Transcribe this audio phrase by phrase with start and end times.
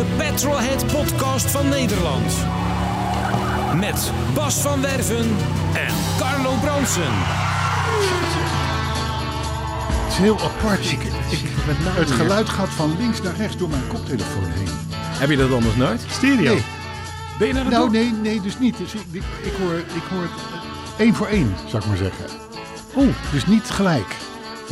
[0.00, 2.32] Echte Petrolhead podcast van Nederland.
[3.76, 5.36] Met Bas van Werven
[5.74, 7.12] en Carlo Bronsen.
[10.02, 10.90] Het is heel apart.
[10.90, 11.38] Ik, ik,
[11.84, 14.68] het geluid gaat van links naar rechts door mijn koptelefoon heen.
[14.92, 16.04] Heb je dat anders nooit?
[16.10, 16.54] Stereo.
[16.54, 16.64] Nee.
[17.38, 18.76] Ben je naar de Nou, nee, nee, dus niet.
[18.76, 21.96] Dus ik, ik, ik hoor, ik hoor het eh, één voor één, zou ik maar
[21.96, 22.24] zeggen.
[22.96, 24.16] Oeh, Dus niet gelijk.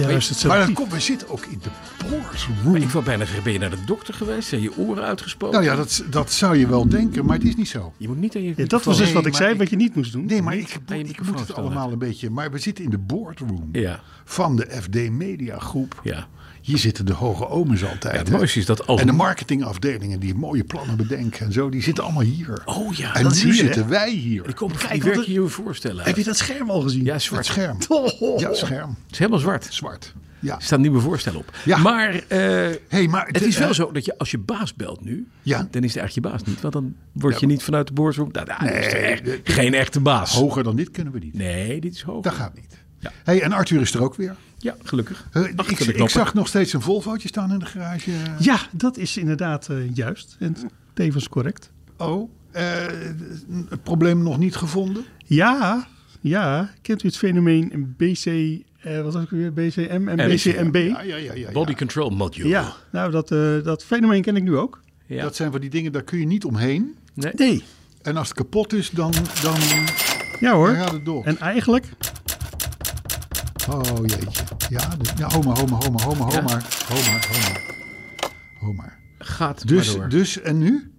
[0.06, 0.72] Het Maar dat zo.
[0.72, 1.68] komt, we zitten ook in de
[2.10, 2.72] boardroom.
[2.72, 4.48] Maar ik wou bijna zeggen, ben je naar de dokter geweest?
[4.48, 5.54] Zijn je oren uitgespoten?
[5.60, 7.92] Nou ja, dat, dat zou je wel denken, maar het is niet zo.
[7.96, 9.76] Je moet niet aan je Ja, dat was dus wat ik zei, ik- wat je
[9.76, 10.24] niet moest doen.
[10.26, 12.30] Nee, maar ik, ik microfoon moet het allemaal een beetje...
[12.30, 16.00] Maar we zitten in de boardroom Ja, van de FD Media Groep.
[16.04, 16.28] ja.
[16.68, 18.16] Hier zitten de hoge omens ja altijd.
[18.18, 19.00] het mooiste is dat als...
[19.00, 22.62] En de marketingafdelingen die mooie plannen bedenken en zo, die zitten allemaal hier.
[22.64, 23.88] Oh ja, en dat nu zitten hè?
[23.88, 24.42] wij hier.
[24.42, 26.04] die, komt, Kijk, die wat werk je je voorstellen.
[26.04, 27.04] Heb je dat scherm al gezien?
[27.04, 27.46] Ja, Het zwart.
[27.46, 27.78] scherm.
[27.88, 28.88] Oh, Ja, scherm.
[29.02, 29.66] Het is helemaal zwart.
[29.70, 30.14] Zwart.
[30.40, 30.54] Ja.
[30.56, 31.56] Er staan nieuwe voorstellen op.
[31.64, 31.76] Ja.
[31.78, 32.38] Maar, eh,
[32.88, 35.56] Hey, maar het is wel zo dat je als je baas belt nu, Ja.
[35.70, 36.60] dan is het eigenlijk je baas niet.
[36.60, 37.40] Want dan word Ja.
[37.40, 38.28] je niet vanuit de boardroom...
[38.32, 40.32] Nou, nou, Nee, echt geen echte baas.
[40.34, 41.34] Hoger dan dit kunnen we niet.
[41.34, 42.22] Nee, dit is hoog.
[42.22, 42.76] Dat gaat niet.
[42.98, 43.12] Ja.
[43.24, 44.36] Hey, en Arthur is er ook weer.
[44.58, 45.28] Ja, gelukkig.
[45.32, 48.10] Eh, ik, ik zag nog steeds een Volvootje staan in de garage.
[48.38, 50.36] Ja, dat is inderdaad eh, juist.
[50.38, 50.56] En
[50.94, 51.70] tevens correct.
[51.96, 52.86] Oh, eh,
[53.68, 55.04] het probleem nog niet gevonden?
[55.24, 55.86] Ja,
[56.20, 56.70] ja.
[56.82, 58.26] Kent u het fenomeen BC,
[58.78, 59.52] eh, wat was het ook weer?
[59.52, 60.74] BCM en BCMB?
[60.74, 61.16] Ja, ja, ja.
[61.16, 61.50] ja, ja.
[61.52, 62.48] Body control module.
[62.48, 64.80] Ja, nou dat, eh, dat fenomeen ken ik nu ook.
[65.06, 65.22] Ja.
[65.22, 66.96] Dat zijn van die dingen, daar kun je niet omheen.
[67.14, 67.32] Nee.
[67.36, 67.64] Nee.
[68.02, 69.56] En als het kapot is, dan, dan,
[70.40, 70.66] Ja hoor.
[70.66, 71.24] dan gaat het door.
[71.24, 71.86] En eigenlijk,
[73.70, 74.44] Oh jeetje.
[74.68, 76.40] Ja, dus, ja ho maar, ho maar, ho maar, ho maar, ho Ja?
[76.42, 76.66] maar.
[76.88, 77.62] Ho maar, ho maar.
[78.60, 78.98] Ho maar.
[79.18, 80.18] Gaat Dus, maar door.
[80.18, 80.92] dus, en nu?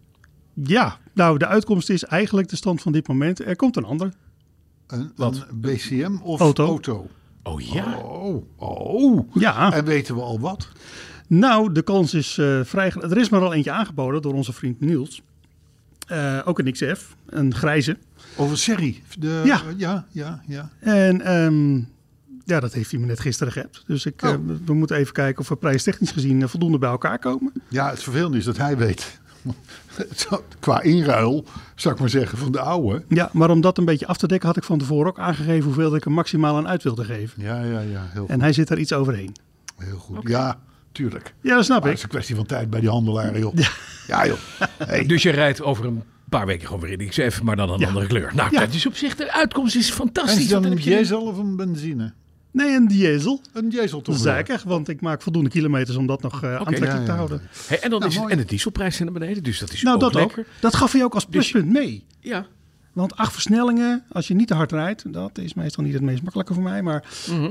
[0.54, 0.98] ja.
[1.14, 3.46] Nou, de uitkomst is eigenlijk de stand van dit moment.
[3.46, 4.14] Er komt een ander.
[4.88, 5.46] Een, Wat?
[5.50, 6.66] een BCM of Auto.
[6.66, 7.08] auto?
[7.44, 7.98] Oh ja.
[7.98, 9.28] Oh, oh.
[9.34, 9.74] Ja.
[9.74, 10.68] En weten we al wat?
[11.28, 12.92] Nou, de kans is eh, vrij...
[12.92, 15.22] Er is maar al eentje aangeboden door onze vriend Niels.
[16.08, 17.98] Eh, ook een XF, een grijze.
[18.38, 19.04] Over serie.
[19.20, 19.62] De, Ja.
[19.78, 20.70] ja, ja, ja.
[20.80, 21.82] En ehm,
[22.50, 23.84] ja, dat heeft hij me net gisteren geappt.
[23.88, 24.38] Dus ik, eh, Oh.
[24.66, 27.52] we moeten even kijken of we prijstechnisch gezien eh, voldoende bij elkaar komen.
[27.68, 29.20] Ja, het vervelende is dat hij weet.
[30.60, 31.46] Qua inruil,
[31.76, 33.04] zou ik maar zeggen, van de oude.
[33.08, 35.64] Ja, maar om dat een beetje af te dekken had ik van tevoren ook aangegeven
[35.64, 37.44] hoeveel ik er maximaal aan uit wilde geven.
[37.44, 38.08] Ja, ja, ja.
[38.12, 38.30] Heel goed.
[38.30, 39.36] En hij zit daar iets overheen.
[39.78, 40.28] Heel goed.
[40.30, 40.60] Ja,
[40.92, 41.34] tuurlijk.
[41.42, 42.10] Ja, dat snap Maar het is ik.
[42.10, 43.54] een kwestie van tijd bij die handelaren, joh.
[44.08, 44.38] Ja, joh.
[44.78, 45.06] Hey.
[45.06, 47.88] Dus je rijdt over een paar weken gewoon weer in XF, maar dan een Ja.
[47.88, 48.32] andere kleur.
[48.36, 48.60] Nou, Ja.
[48.60, 50.36] dat is op zich, de uitkomst is En fantastisch.
[50.36, 52.14] is het dan een heb je- diesel of een benzine?
[52.52, 53.42] Nee, een diesel.
[53.54, 54.24] Een diesel toch Dat wel?
[54.34, 57.06] zei ik echt, want ik maak voldoende kilometers om dat nog eh, aantrekkelijk ja, ja,
[57.06, 57.42] te houden.
[57.68, 59.82] Hey, en dan Nou, is het, en de dieselprijs zijn naar beneden, dus dat is
[59.82, 60.40] Nou, ook dat lekker.
[60.40, 60.46] ook.
[60.62, 62.04] Dat gaf hij ook als pluspunt mee.
[62.20, 62.46] Ja.
[62.94, 66.22] Want acht versnellingen, als je niet te hard rijdt, dat is meestal niet het meest
[66.22, 67.04] makkelijke voor mij, maar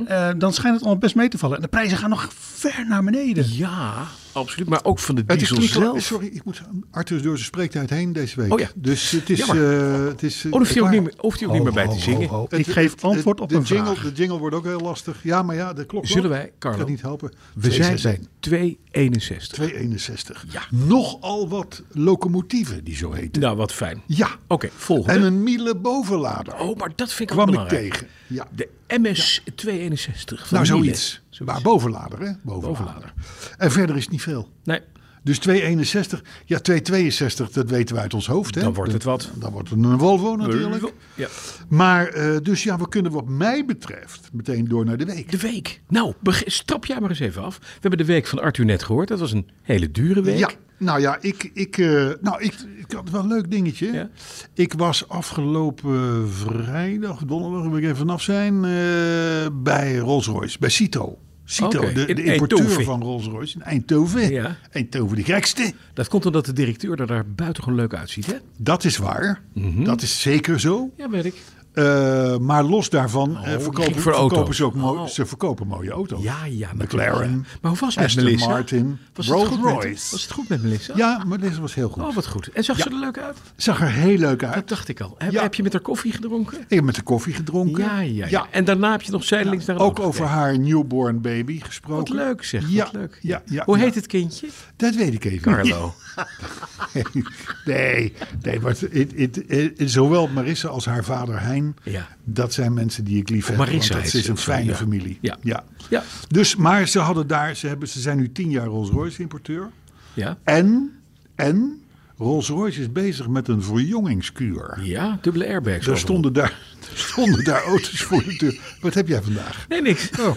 [0.06, 1.56] eh, dan schijnt het allemaal best mee te vallen.
[1.56, 3.46] En de prijzen gaan nog ver naar beneden.
[3.52, 4.68] ja, absoluut.
[4.68, 6.02] Maar ook van de Het is diesel klinkt wel- zelf.
[6.04, 8.52] Sorry, ik moet, Arthur is door zijn spreektijd heen deze week.
[8.52, 8.68] Oh ja.
[8.74, 9.40] Dus het is...
[9.48, 11.72] Eh, het is Oh, dan hoeft hij ook niet meer, hoeft hij ook niet meer
[11.72, 12.30] bij te zingen.
[12.30, 14.04] Oh, Het- ik geef het- antwoord het- op de een jingle, vraag.
[14.12, 15.22] De jingle wordt ook heel lastig.
[15.22, 16.78] Ja, maar ja, de klok Zullen wij, Carlo?
[16.78, 17.32] Kan niet helpen.
[17.54, 18.28] We zijn 266.
[18.50, 19.54] bij 261.
[19.56, 20.44] 261.
[20.50, 20.62] Ja.
[20.70, 23.42] Nogal wat locomotieven die zo heten.
[23.42, 24.02] Nou, wat fijn.
[24.06, 24.28] Ja.
[24.46, 25.26] Oké, volgende.
[25.26, 26.54] En een Miele bovenlader.
[26.58, 27.92] Oh, maar dat vind ik ook kwam ik belangrijk.
[27.92, 28.08] tegen.
[28.26, 28.46] Ja.
[28.54, 28.68] De
[29.00, 30.84] MS 261 van Nou, Miele.
[30.94, 31.20] zoiets.
[31.44, 32.32] Maar bovenlader, hè?
[32.42, 32.68] Bovenlader.
[32.84, 33.12] Bovenlader.
[33.58, 34.48] En verder is het niet veel.
[34.64, 34.80] Nee,
[35.22, 38.54] Dus 261, ja 262, dat weten we uit ons hoofd.
[38.54, 38.60] Hè?
[38.60, 39.30] Dan wordt het wat.
[39.34, 40.92] Dan wordt het een Volvo natuurlijk.
[41.14, 41.28] Ja.
[41.68, 45.30] Maar eh, dus ja, we kunnen wat mij betreft meteen door naar de week.
[45.30, 45.80] De week.
[45.88, 47.58] Nou, strap jij maar eens even af.
[47.58, 49.08] We hebben de week van Arthur net gehoord.
[49.08, 50.38] Dat was een hele dure week.
[50.38, 53.92] Ja, nou ja, ik, ik, eh, nou, ik, ik had wel een leuk dingetje.
[53.92, 54.08] Ja.
[54.54, 61.18] Ik was afgelopen vrijdag, donderdag, moet ik even vanaf zijn, eh, bij Rolls-Royce, bij Cito.
[61.50, 62.84] Cito, Oké, de, de importeur Eindhoven.
[62.84, 64.30] van Rolls-Royce in Eindhoven.
[64.32, 64.56] Ja.
[64.70, 65.72] Eindhoven de gekste.
[65.94, 68.34] Dat komt omdat de directeur er daar buitengewoon leuk uitziet, hè?
[68.56, 69.40] Dat is waar.
[69.54, 69.84] Mhm.
[69.84, 70.90] Dat is zeker zo.
[70.96, 71.34] Ja, weet ik.
[71.78, 74.56] Eh, maar los daarvan eh, gek verkopen, voor verkopen auto's.
[74.56, 75.06] ze ook Oh.
[75.06, 76.22] ze verkopen mooie auto's.
[76.22, 76.68] Ja, ja.
[76.74, 77.58] McLaren, ja.
[77.60, 78.48] Maar hoe was het met Melissa?
[78.48, 80.08] Martin, was het goed met- Rolls-Royce.
[80.10, 80.92] Was het goed met Melissa?
[80.96, 82.02] Ja, deze was heel goed.
[82.02, 82.48] Oh, wat goed.
[82.52, 83.36] En zag ze er leuk uit?
[83.56, 84.54] Zag er heel leuk uit.
[84.54, 85.14] Dat dacht ik al.
[85.18, 85.42] Heb, Ja.
[85.42, 86.58] heb je met haar koffie gedronken?
[86.60, 87.84] Ik heb met de koffie gedronken.
[87.84, 88.46] Ja, ja, ja.
[88.50, 90.28] En daarna heb je nog zijdelings naar Ook over gekeken.
[90.40, 92.14] haar newborn baby gesproken.
[92.16, 93.18] Wat leuk zeg, Ja, wat leuk.
[93.22, 94.48] ja, ja, Hoe heet het kindje?
[94.76, 95.94] Dat weet ik even Carlo.
[97.64, 98.12] Nee,
[98.42, 102.08] nee maar het, het, het- het- zowel Marissa als haar vader Hein, Ja.
[102.24, 103.56] dat zijn mensen die ik lief heb.
[103.56, 105.18] Marissa want dat is een fijne familie.
[105.20, 105.36] Ja.
[105.42, 105.64] Ja.
[105.90, 106.02] Ja.
[106.28, 109.70] Dus, maar ze hadden daar, ze, hebben, ze zijn nu tien jaar Rolls-Royce importeur.
[110.14, 110.38] Ja.
[110.44, 110.92] En,
[111.34, 111.82] en
[112.16, 114.78] Rolls-Royce is bezig met een verjongingskuur.
[114.82, 115.86] Ja, dubbele airbags.
[115.86, 116.58] Er stonden daar,
[116.92, 118.58] er stonden daar auto's voor de deur.
[118.80, 119.66] Wat heb jij vandaag?
[119.68, 120.10] Nee, niks.
[120.20, 120.34] Oh.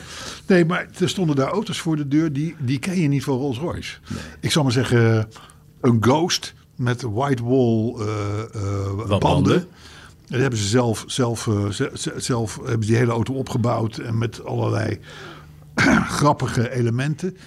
[0.47, 3.37] Nee, maar er stonden daar auto's voor de deur die, die ken je niet van
[3.37, 3.97] Rolls-Royce.
[4.39, 5.27] Ik zal maar zeggen,
[5.81, 9.19] een Ghost met white wall eh, eh, banden.
[9.19, 9.67] banden?
[10.27, 14.17] Dat hebben ze zelf, zelf, eh, ze- ze- zelf hebben die hele auto opgebouwd en
[14.17, 14.99] met allerlei
[16.19, 17.37] grappige elementen.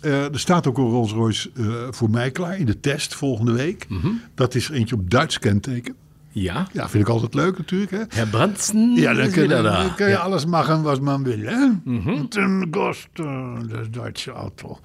[0.00, 3.86] Er staat ook een Rolls-Royce eh, voor mij klaar in de test volgende week.
[3.88, 4.08] Mhm.
[4.34, 5.94] Dat is eentje op Duits kenteken.
[6.36, 6.66] Ja.
[6.72, 7.90] Ja, vind ik altijd leuk natuurlijk.
[7.90, 8.02] Hè?
[8.08, 10.18] Herr Brandsen Ja, dan kun, je- kun je Ja.
[10.18, 11.38] alles maken wat man wil.
[11.38, 11.66] Hè?
[11.84, 12.10] Mhm.
[12.20, 14.78] Met een Ghost, eh, dat is Duitse auto.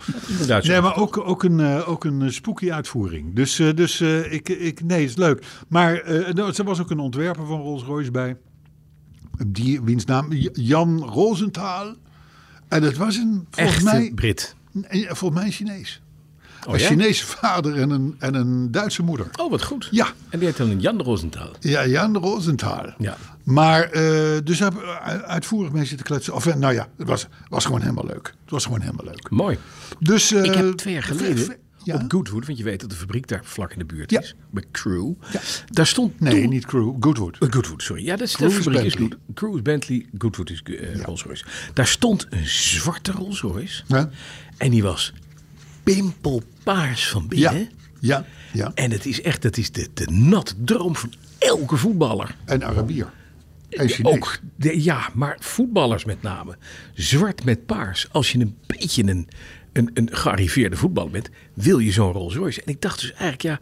[0.64, 3.36] Nee, maar ook, ook een, eh, ook een eh, spooky uitvoering.
[3.36, 5.46] Dus, dus ik, ik, nee, het is leuk.
[5.68, 6.02] Maar
[6.34, 8.38] nou, er was ook een ontwerper van Rolls-Royce bij.
[9.48, 11.96] Die, wiens naam Jan Rosenthal.
[12.68, 14.56] En het was een, volgens Echte mij, Brit.
[15.08, 16.02] volgens mij een Chinees.
[16.68, 16.88] Oh, een ja?
[16.88, 19.28] Chinese vader en een, en een Duitse moeder.
[19.40, 19.88] Oh, wat goed.
[19.92, 20.08] Ja.
[20.30, 21.56] En die heet dan Jan Rosenthal.
[21.60, 22.94] Ja, Jan Rosenthal.
[22.98, 23.18] Ja.
[23.44, 24.88] Maar, eh, dus hebben we
[25.24, 26.34] uitvoerig mee zitten kletsen.
[26.34, 28.28] Of, eh, nou ja, het was, was gewoon helemaal leuk.
[28.42, 29.30] Het was gewoon helemaal leuk.
[29.30, 29.58] Mooi.
[30.00, 31.96] Dus, eh, Ik heb twee jaar geleden ja?
[31.96, 34.20] op Goodwood, want je weet dat de fabriek daar vlak in de buurt Ja.
[34.20, 35.12] is, bij Crew.
[35.70, 36.96] Daar stond Nee, toen- niet Crew.
[37.00, 37.38] Goodwood.
[37.40, 38.06] Eh, Goodwood, sorry.
[38.06, 39.08] Ja, dat is de is fabriek is Bentley.
[39.26, 39.34] Good.
[39.36, 41.46] Crew is Bentley, Goodwood is eh, Rolls-Royce.
[41.74, 43.84] Daar stond een zwarte Rolls-Royce.
[43.88, 44.10] Ja.
[44.58, 45.14] En die was
[45.96, 47.70] pimpelpaars van Ja, binnen.
[48.00, 48.72] ja, ja.
[48.76, 52.36] En het is echt, dat is de, de natte droom van elke voetballer.
[52.46, 53.12] En Arabier.
[53.70, 54.14] En Chinees.
[54.16, 56.58] Ook, de, ja, maar voetballers met name.
[56.94, 58.08] Zwart met paars.
[58.12, 59.28] Als je een beetje een,
[59.74, 62.62] een, een gearriveerde voetballer bent, wil je zo'n Rolls Royce.
[62.64, 63.60] En ik dacht dus eigenlijk, ja,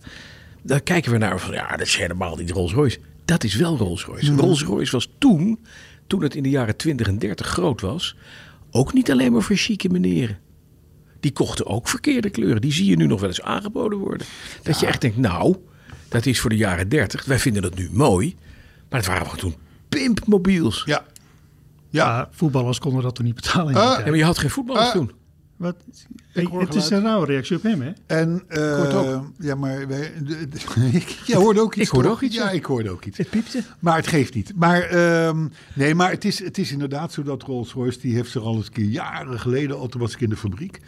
[0.64, 3.00] daar kijken we naar van, ja, dat is helemaal niet Rolls Royce.
[3.26, 4.34] Dat is wel Rolls Royce.
[4.36, 5.60] Rolls Royce was toen,
[6.08, 8.16] toen het in de jaren 20 en 30 groot was,
[8.72, 10.40] ook niet alleen maar voor chique meneren.
[11.28, 12.62] Die kochten ook verkeerde kleuren.
[12.62, 14.28] Die zie je nu nog wel eens aangeboden worden.
[14.64, 15.56] Dat je echt denkt, nou,
[16.08, 17.26] dat is voor de jaren 30.
[17.26, 18.36] Wij vinden dat nu mooi.
[18.90, 19.56] Maar het waren gewoon toen
[19.90, 20.84] pimpmobiels.
[20.86, 21.06] Ja.
[21.90, 22.06] Ja.
[22.08, 23.74] Ja, voetballers konden dat toen niet betalen.
[23.74, 24.92] Ja, maar je had geen voetballers Ah.
[24.92, 25.12] toen.
[25.58, 25.76] Wat?
[26.34, 27.92] hoor het is een rauwe reactie op hem, hè?
[28.06, 29.32] En, eh, ook.
[29.40, 31.84] Ja, maar wij, de- de- ik- jij hoorde ook iets.
[31.86, 32.18] Ik hoorde toch?
[32.18, 32.50] ook iets, Ja, ja.
[32.52, 33.18] ik hoorde ook iets.
[33.18, 33.64] Het piepte.
[33.80, 34.52] Maar het geeft niet.
[34.56, 38.42] Maar, ehm, nee, maar het is, het is inderdaad zo dat Rolls-Royce, die heeft zich
[38.42, 40.80] al eens een keer jaren geleden, al toen was ik in de fabriek.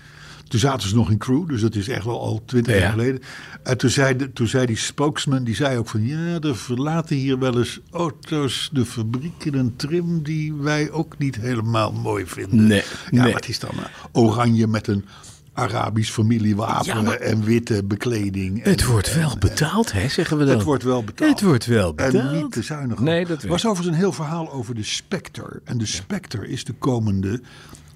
[0.49, 2.79] Toen zaten ze nog in crew, dus dat is echt wel al twintig Ja.
[2.79, 3.21] jaar geleden.
[3.63, 6.07] En toen zei, de, toen zei die spokesman, die zei ook van...
[6.07, 10.23] ja, er verlaten hier wel eens auto's de fabriek in een trim...
[10.23, 12.67] die wij ook niet helemaal mooi vinden.
[12.67, 13.33] Nee, ja, nee.
[13.33, 15.05] het is dan eh, oranje met een
[15.53, 16.85] Arabisch familiewapen...
[16.85, 18.63] Ja, maar- en witte bekleding.
[18.63, 20.55] En- Het wordt wel betaald, hè, zeggen we dan.
[20.55, 21.29] het wordt wel betaald.
[21.29, 22.13] Het wordt wel betaald.
[22.13, 22.99] En niet te zuinig.
[22.99, 25.61] Nee, dat was overigens een heel verhaal over de Spectre.
[25.63, 27.41] En de Spectre is de komende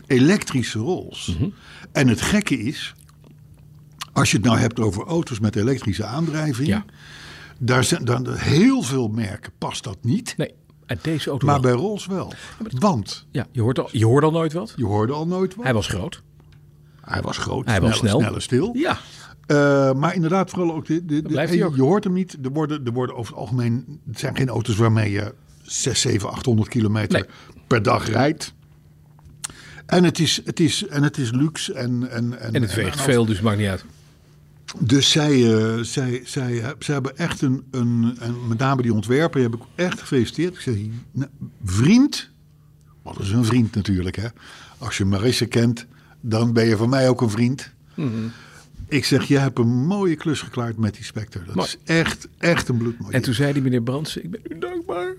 [0.06, 1.36] elektrische Rolls.
[1.40, 1.50] Mhm.
[1.92, 2.94] En het gekke is,
[4.14, 6.86] als je het nou hebt over auto's met elektrische aandrijving, Ja.
[7.60, 10.34] daar zijn dan heel veel merken past dat niet.
[10.38, 10.54] Nee,
[10.86, 11.72] en deze auto Maar wel.
[11.72, 12.34] bij Rolls wel.
[12.80, 14.74] Want Ja, je hoort, al, je hoort al nooit wat.
[14.76, 15.64] je hoorde al nooit wat.
[15.66, 16.22] Hij was groot.
[17.02, 18.20] Hij was groot, Hij was snel, snel.
[18.22, 18.76] snel en stil.
[18.78, 18.98] Ja.
[19.46, 21.78] Eh, maar inderdaad, vooral ook de, de, de- blijft hij je ook.
[21.78, 22.38] hoort hem niet.
[22.44, 24.00] Er worden, er worden over het algemeen.
[24.08, 27.30] Het zijn geen auto's waarmee je 6, 7, 800 kilometer Nee.
[27.68, 28.54] per dag rijdt.
[29.86, 31.74] En het is, het is, en het is luxe.
[31.74, 33.86] En, en, en, En het weegt en- veel, dus maakt niet uit.
[34.80, 39.40] Dus zij, eh, zij, zij, zij hebben echt een, een, en met name die ontwerper,
[39.42, 40.54] die heb ik echt gefeliciteerd.
[40.54, 40.76] Ik zeg,
[41.12, 41.30] nou,
[41.64, 42.30] vriend,
[43.02, 44.28] wat is een vriend natuurlijk hè.
[44.78, 45.86] Als je Marisse kent,
[46.22, 47.72] dan ben je voor mij ook een vriend.
[48.88, 51.44] Ik zeg, je hebt een mooie klus geklaard met die Spectre.
[51.46, 51.68] Dat Mooi.
[51.68, 55.14] is echt, echt een bloedmooi En toen zei die meneer Brandsen, ik ben u dankbaar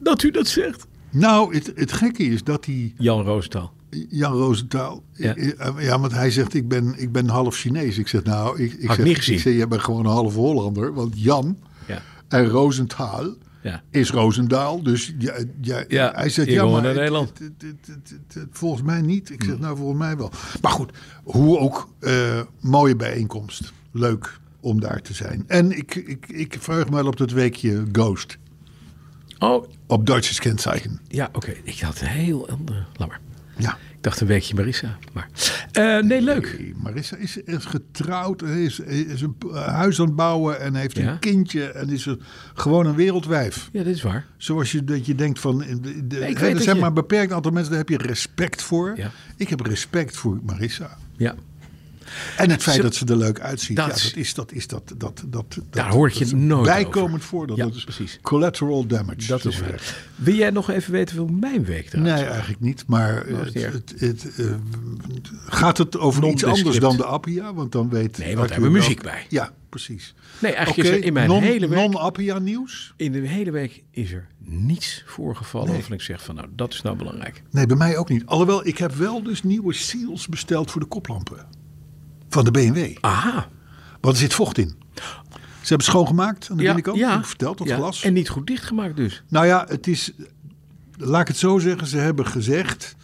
[0.00, 0.86] dat u dat zegt.
[1.10, 3.72] Nou, het, het gekke is dat die Jan Roosentaal.
[4.08, 5.34] Jan Rosenthal, Ja.
[5.78, 6.00] ja.
[6.00, 7.98] want hij zegt, ik ben, ik ben half Chinees.
[7.98, 9.34] Ik zeg, nou, ik, ik, Had zeg, niet gezien.
[9.34, 10.94] ik zeg, jij bent gewoon een half Hollander.
[10.94, 12.02] Want Jan Ja.
[12.28, 13.82] en Rosenthal Ja.
[13.90, 14.82] is Roosendaal.
[14.82, 17.32] Dus ja, ja, Ja, hij zegt, ja, maar Nederland.
[17.38, 19.30] het- volgens mij niet.
[19.30, 20.30] Ik zeg, nou, volgens mij wel.
[20.62, 20.92] Maar goed,
[21.24, 23.72] hoe ook, eh, mooie bijeenkomst.
[23.90, 25.44] Leuk om daar te zijn.
[25.46, 28.38] En ik, ik, ik verheug me wel op dat weekje Ghost.
[29.38, 31.00] Oh, Op Duitse kenteken.
[31.08, 31.52] ja, oké.
[31.62, 32.86] Ik had een heel ander.
[32.96, 33.20] Laat maar.
[33.62, 33.78] Ja.
[33.96, 34.96] Ik dacht een weekje Marissa.
[35.12, 35.28] Maar,
[35.72, 36.72] eh, nee, leuk.
[36.82, 41.10] Marissa is, is getrouwd, is, is een huis aan het bouwen en heeft Ja.
[41.12, 42.20] een kindje en is een,
[42.54, 43.68] gewoon een wereldwijf.
[43.72, 44.26] Ja, dat is waar.
[44.36, 46.88] Zoals je, dat je denkt van, eh, de, de, ik hè, er zijn je- maar
[46.88, 48.92] een beperkt aantal mensen, daar heb je respect voor.
[48.96, 49.10] Ja.
[49.36, 50.96] Ik heb respect voor Marissa.
[51.16, 51.34] Ja.
[52.36, 54.66] En het feit Zo- dat ze er leuk uitziet, Dat ja, dat is dat, is
[54.66, 57.20] dat, dat, dat, Daar dat- hoort je dat nooit bijkomend over.
[57.28, 57.46] voor.
[57.46, 58.18] Dat, Ja, dat is precies.
[58.22, 59.26] collateral damage.
[59.26, 59.68] Dat zo is waar.
[59.78, 59.94] gezegd.
[60.14, 62.84] Wil jij nog even weten hoe mijn week eruit Nee, eigenlijk niet.
[62.86, 64.46] Maar het, het, het, eh,
[65.46, 67.54] gaat het over iets anders dan de Appia?
[67.54, 69.26] Want dan weet Nee, want daar hebben we muziek bij.
[69.28, 70.14] Ja, precies.
[70.38, 71.78] Nee, eigenlijk is er in mijn non, hele week...
[71.78, 72.94] Non-Appia nieuws?
[72.96, 76.82] In de hele week is er niets voorgevallen waarvan ik zeg van nou, dat is
[76.82, 77.42] nou belangrijk.
[77.50, 78.26] Nee, bij mij ook niet.
[78.26, 81.46] Alhoewel, ik heb wel dus nieuwe seals besteld voor de koplampen.
[82.32, 82.96] Van de BMW.
[83.00, 83.48] Aha.
[84.00, 84.74] Want er zit vocht in.
[85.60, 87.00] Ze hebben schoongemaakt aan de binnenkant.
[87.00, 87.76] Heb ik verteld, dat ja.
[87.76, 88.02] glas.
[88.02, 89.22] En niet goed dichtgemaakt dus.
[89.28, 90.12] Nou ja, het is...
[90.96, 91.86] Laat ik het zo zeggen.
[91.86, 92.96] Ze hebben gezegd...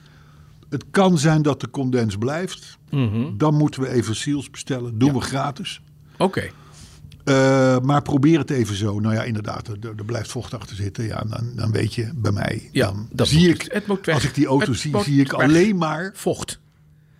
[0.68, 2.78] Het kan zijn dat de condens blijft.
[2.90, 3.36] Mhm.
[3.36, 4.98] Dan moeten we even seals bestellen.
[4.98, 5.80] Doen we gratis.
[6.18, 6.50] Oké.
[7.24, 9.00] Eh, maar probeer het even zo.
[9.00, 11.04] Nou ja, inderdaad, er, er blijft vocht achter zitten.
[11.04, 12.68] Ja, dan, dan weet je, bij mij.
[12.72, 15.76] Ja, dan dat zie ik, het als ik die auto Het zie, zie ik alleen
[15.76, 16.60] maar Vocht.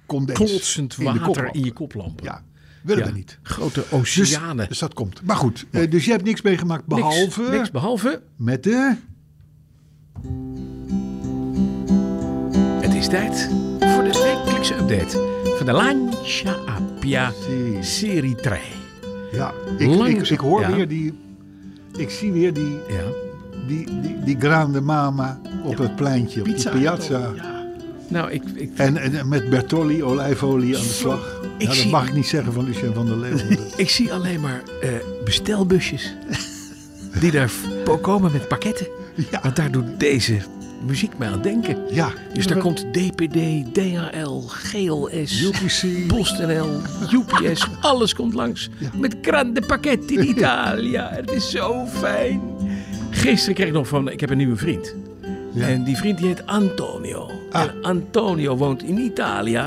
[0.09, 0.38] Condens.
[0.38, 1.55] Klotsend in water koplampen.
[1.61, 2.25] in je koplampen.
[2.25, 2.43] Ja,
[2.83, 3.11] willen Ja.
[3.11, 3.38] we niet.
[3.43, 4.69] Grote Dus, oceanen.
[4.69, 5.23] dus dat komt.
[5.23, 8.95] Maar goed, eh, dus je hebt niks meegemaakt behalve Niks, niks behalve, met de...
[12.81, 13.49] het is tijd
[13.79, 17.83] voor de wekelijkse update van de Lancia Appia Serie.
[17.83, 18.59] Serie 3.
[19.33, 20.73] Ja, ik, ik, ik hoor ja.
[20.75, 21.19] weer die...
[21.97, 23.03] Ik zie weer die, Ja.
[23.67, 27.33] die, die, die Grande Mama op het pleintje, op die piazza.
[28.09, 31.41] Nou, ik, ik, En, en met Bertolli olijfolie aan de slag.
[31.43, 33.59] Ik Ja, dat zie- mag ik niet zeggen van Lucien van der Leeuwen.
[33.77, 34.88] ik zie alleen maar eh,
[35.25, 36.15] bestelbusjes
[37.21, 37.50] die daar
[38.00, 38.87] komen met pakketten.
[39.31, 39.41] Ja.
[39.43, 40.37] Want daar doet deze
[40.87, 41.77] muziek mij aan denken.
[41.91, 43.35] Ja, Dus daar komt DPD,
[43.75, 46.07] DHL, GLS, UPC.
[46.07, 46.81] PostNL,
[47.12, 48.69] UPS, alles komt langs.
[48.79, 48.91] Ja.
[48.95, 51.09] Met grande pakketten in Italia.
[51.12, 52.41] Het is zo fijn.
[53.11, 54.95] Gisteren kreeg ik nog van, ik heb een nieuwe vriend.
[55.59, 55.67] Ja.
[55.69, 57.31] En die vriend die heet Antonio.
[57.50, 57.62] Ah.
[57.62, 59.61] En Antonio woont in Italië.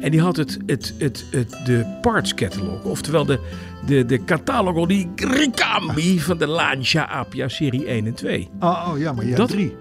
[0.00, 2.84] En die had het, het, het, het, de parts catalog.
[2.84, 3.38] Oftewel de,
[3.86, 8.48] de, de catalogo di ricambi van de Lancia Appia serie 1 en 2.
[8.60, 9.76] Oh, oh ja, maar jij Dat- hebt drie.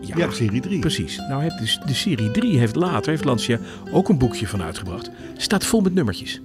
[0.00, 0.78] Ja, Je hebt serie 3.
[0.78, 1.16] Precies.
[1.28, 3.58] Nou, heeft dus de serie 3 heeft later, heeft Lancia
[3.92, 5.10] ook een boekje van uitgebracht.
[5.36, 6.40] Staat vol met nummertjes.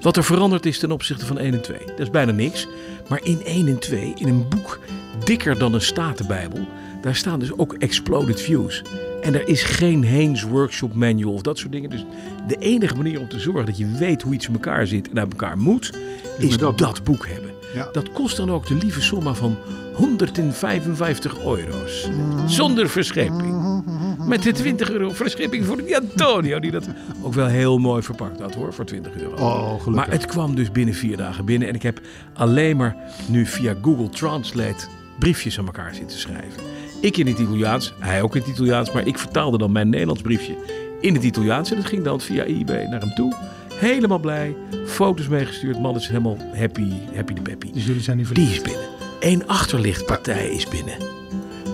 [0.00, 1.78] Wat er veranderd is ten opzichte van 1 en 2.
[1.86, 2.66] Dat is bijna niks.
[3.08, 4.80] Maar in 1 en 2, in een boek
[5.24, 6.66] dikker dan een statenbijbel,
[7.00, 8.82] daar staan dus ook exploded views.
[9.22, 11.90] En er is geen Haynes Workshop Manual of dat soort dingen.
[11.90, 12.04] Dus
[12.46, 15.18] de enige manier om te zorgen dat je weet hoe iets in elkaar zit en
[15.18, 15.98] uit elkaar moet,
[16.38, 17.50] is dat, dat boek hebben.
[17.74, 17.88] Ja.
[17.92, 19.56] Dat kost dan ook de lieve somma van
[19.94, 22.08] 155 euro's.
[22.46, 23.82] Zonder verscheping.
[24.26, 26.58] Met de 20 euro verscheping voor die Antonio.
[26.60, 26.88] Die dat
[27.22, 28.72] ook wel heel mooi verpakt had hoor.
[28.72, 29.36] Voor 20 euro.
[29.36, 29.94] Oh, gelukkig.
[29.94, 31.68] Maar het kwam dus binnen vier dagen binnen.
[31.68, 32.00] En ik heb
[32.34, 32.96] alleen maar
[33.28, 34.86] nu via Google Translate
[35.18, 36.62] briefjes aan elkaar zitten schrijven.
[37.06, 38.92] Ik in het Italiaans, hij ook in het Italiaans.
[38.92, 40.54] Maar ik vertaalde dan mijn Nederlands briefje
[41.00, 41.70] in het Italiaans.
[41.70, 43.32] En dat ging dan via eBay naar hem toe.
[43.74, 44.56] Helemaal blij.
[44.86, 45.80] Foto's meegestuurd.
[45.80, 47.72] Man is helemaal happy, happy de peppy.
[47.72, 48.52] Dus jullie zijn nu Die verliefd.
[48.56, 48.88] is binnen.
[49.20, 50.94] Eén achterlichtpartij is binnen.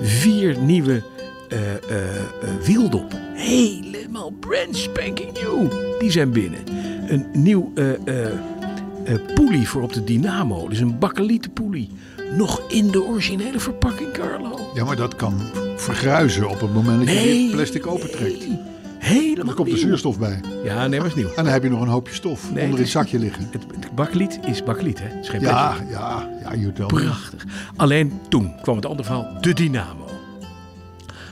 [0.02, 1.02] Vier nieuwe
[1.48, 2.24] eh eh eh,
[2.64, 3.16] wieldop.
[3.34, 5.70] Helemaal brand spanking new.
[5.98, 6.60] Die zijn binnen.
[7.06, 7.72] Een nieuw
[9.34, 10.68] poelie voor op de dynamo.
[10.68, 11.90] Dus een bakkelieten poelie.
[12.36, 14.70] Nog in de originele verpakking, Carlo.
[14.74, 15.40] Ja, maar dat kan
[15.76, 18.38] vergruizen op het moment dat je dit plastic opentrekt.
[18.48, 18.58] Nee.
[18.98, 20.40] Helemaal Dan komt de zuurstof bij.
[20.64, 21.28] Ja, nee, maar is nieuw.
[21.28, 23.48] En dan heb je nog een hoopje stof Nee, onder het het zakje liggen.
[23.50, 25.06] Het, het is bakkeliet, hè?
[25.06, 25.90] Het is geen Ja, plastic.
[25.90, 26.92] ja, ja, telt.
[26.94, 27.44] Prachtig.
[27.76, 30.06] Alleen toen kwam het andere verhaal, de Dynamo.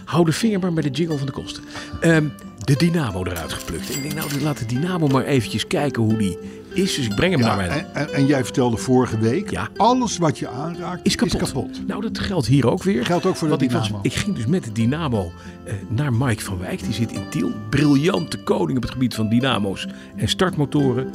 [0.05, 1.63] Hou de vinger maar bij de jingle van de kosten.
[2.01, 2.25] Ehm,
[2.59, 3.89] de Dynamo eruit geplukt.
[3.91, 6.39] En ik denk, nou, laat de Dynamo maar eventjes kijken hoe die
[6.75, 6.95] is.
[6.95, 7.71] Dus ik breng hem Ja, naar mijn...
[7.71, 9.69] en, en, en jij vertelde vorige week, Ja.
[9.77, 11.87] alles wat je aanraakt Is kapot.
[11.87, 13.05] Nou, dat geldt hier ook weer.
[13.07, 14.05] Geldt ook voor de Want ik, was- Dynamo.
[14.05, 15.33] ik ging dus met de Dynamo
[15.65, 16.83] eh, naar Mike van Wijk.
[16.85, 17.53] Die zit in Tiel.
[17.71, 19.87] Briljante koning op het gebied van dynamo's
[20.17, 21.11] en startmotoren.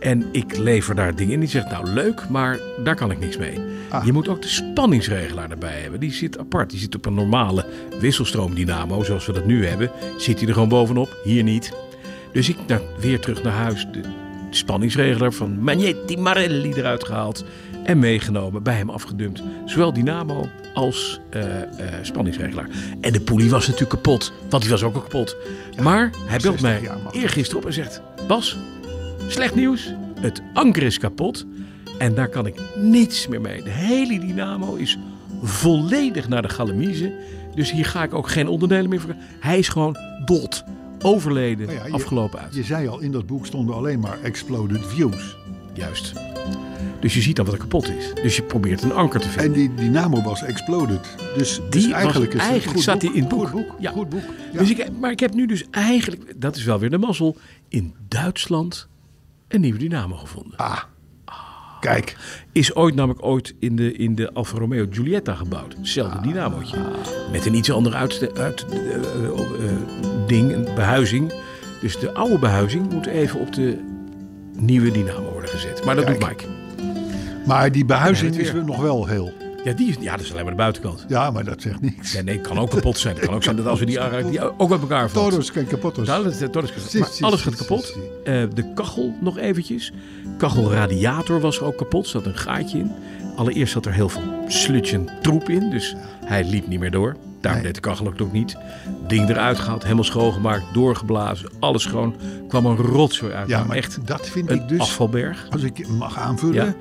[0.00, 1.40] En ik lever daar dingen in.
[1.40, 3.58] Die zegt, nou leuk, maar daar kan ik niks mee.
[3.88, 4.04] Ah.
[4.04, 6.00] Je moet ook de spanningsregelaar erbij hebben.
[6.00, 6.70] Die zit apart.
[6.70, 7.66] Die zit op een normale
[8.00, 9.90] wisselstroomdynamo, zoals we dat nu hebben.
[10.18, 11.72] Zit hij er gewoon bovenop, hier niet.
[12.32, 13.86] Dus ik nou, weer terug naar huis.
[13.92, 14.00] De
[14.50, 17.44] spanningsregelaar van Magnetti Marelli eruit gehaald.
[17.84, 19.42] En meegenomen, bij hem afgedumpt.
[19.64, 21.68] Zowel dynamo als eh, eh,
[22.02, 22.68] spanningsregelaar.
[23.00, 24.32] En de poelie was natuurlijk kapot.
[24.48, 25.36] Want die was ook al kapot.
[25.82, 26.80] maar hij belt 60 mij
[27.12, 28.02] eergisteren op en zegt...
[28.26, 28.56] Bas,
[29.26, 29.94] slecht nieuws.
[30.20, 31.46] Het anker is kapot.
[31.98, 33.62] En daar kan ik niets meer mee.
[33.62, 34.98] De hele dynamo is
[35.42, 37.12] volledig naar de galamiezen.
[37.54, 39.14] Dus hier ga ik ook geen onderdelen meer voor.
[39.40, 40.64] Hij is gewoon dood.
[41.02, 42.54] Overleden, Nou ja, je- afgelopen uit.
[42.54, 45.36] Je zei al, in dat boek stonden alleen maar exploded views.
[45.74, 46.12] Juist.
[47.00, 48.12] Dus je ziet dan wat er kapot is.
[48.22, 49.46] Dus je probeert een anker te vinden.
[49.46, 51.00] En die Dynamo was exploded.
[51.36, 53.02] Dus, dus Die was- eigenlijk, is het een eigenlijk staat boek.
[53.12, 53.48] die in het boek.
[53.48, 53.76] Goed boek.
[53.80, 53.90] Ja.
[53.90, 54.22] Goed boek.
[54.52, 54.58] Ja.
[54.58, 57.36] Dus ik, maar ik heb nu dus eigenlijk, dat is wel weer de mazzel,
[57.68, 58.88] in Duitsland
[59.48, 60.56] een nieuwe dynamo gevonden.
[60.58, 60.82] Ah,
[61.80, 62.16] kijk.
[62.52, 65.74] Is ooit namelijk ooit in de, in de Alfa Romeo Giulietta gebouwd.
[65.76, 66.76] Hetzelfde dynamootje.
[67.32, 69.76] Met een iets ander uit, uit, eh, eh, eh,
[70.26, 71.32] ding, een behuizing.
[71.80, 73.78] Dus de oude behuizing moet even op de
[74.52, 75.84] nieuwe dynamo worden gezet.
[75.84, 76.18] Maar dat Kijk.
[76.18, 76.44] doet Mike.
[77.46, 79.32] Maar die behuizing is nog wel heel.
[79.68, 81.04] Ja, die is, ja, dat is alleen maar de buitenkant.
[81.08, 82.22] Ja, maar dat zegt niks.
[82.22, 83.14] Nee, het kan ook kapot zijn.
[83.16, 83.98] Het kan ook zijn dat als we die
[84.30, 85.30] die ook uit elkaar valt.
[85.30, 86.00] Todos kan kapot.
[86.88, 87.96] Si, alles gaat kapot.
[88.24, 89.92] de kachel nog eventjes.
[90.38, 92.04] Kachelradiator was ook kapot.
[92.04, 92.92] Er zat een gaatje in.
[93.36, 95.70] Allereerst zat er heel veel sludge en troep in.
[95.70, 95.94] Dus
[96.24, 97.16] hij liep niet meer door.
[97.40, 97.72] Daarom Nee.
[97.72, 98.56] deed de kachel ook nog niet.
[99.06, 101.50] Ding eruit gehaald, helemaal schoongemaakt, doorgeblazen.
[101.60, 102.14] Alles schoon.
[102.48, 103.48] kwam een rotzooi uit.
[103.48, 105.46] Ja, maar echt dat vind ik dus, afvalberg.
[105.50, 106.74] als ik mag aanvullen, Ja.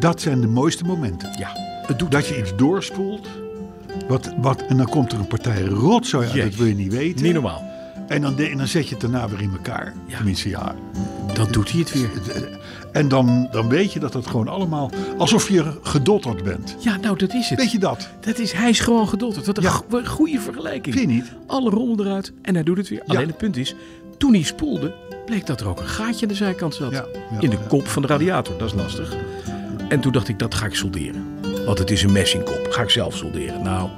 [0.00, 1.30] dat zijn de mooiste momenten.
[1.38, 3.28] Ja, het doet Dat je iets doorspoelt,
[4.08, 6.58] wat, wat, en dan komt er een partij rotzooi uit, dat Jeetje.
[6.58, 7.22] wil je niet weten.
[7.24, 7.66] niet normaal.
[8.08, 9.94] En dan, en dan zet je het daarna weer in elkaar.
[10.06, 10.16] Ja.
[10.16, 10.74] Tenminste, ja.
[11.34, 12.10] Dan doet hij het weer.
[12.92, 16.76] En dan, dan weet je dat het gewoon allemaal, alsof je gedotterd bent.
[16.80, 17.58] Ja, nou dat is het.
[17.58, 18.08] Weet je dat?
[18.20, 19.46] Dat is, hij is gewoon gedotterd.
[19.46, 19.80] Wat een Ja.
[20.04, 20.94] goede vergelijking.
[20.96, 21.32] Vind je niet?
[21.46, 23.02] Alle rommel eruit en hij doet het weer.
[23.06, 23.74] Alleen het punt is,
[24.18, 24.94] toen hij spoelde,
[25.26, 27.02] bleek dat er ook een gaatje aan de zijkant zat.
[27.40, 29.16] In de kop van de radiator, dat is lastig.
[29.88, 31.24] En toen dacht ik, dat ga ik solderen.
[31.68, 33.62] Want het is een messingkop, ga ik zelf solderen.
[33.62, 33.88] Nou,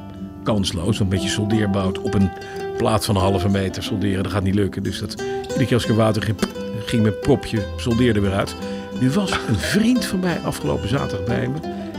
[0.43, 2.31] kansloos, want met je soldeerbout op een
[2.77, 4.83] plaat van een halve meter solderen, dat gaat niet lukken.
[4.83, 6.39] Dus dat, iedere keer als ik er water ging,
[6.87, 8.55] ging mijn propje soldeerde weer uit.
[9.01, 11.59] Nu was een vriend van mij afgelopen zaterdag bij me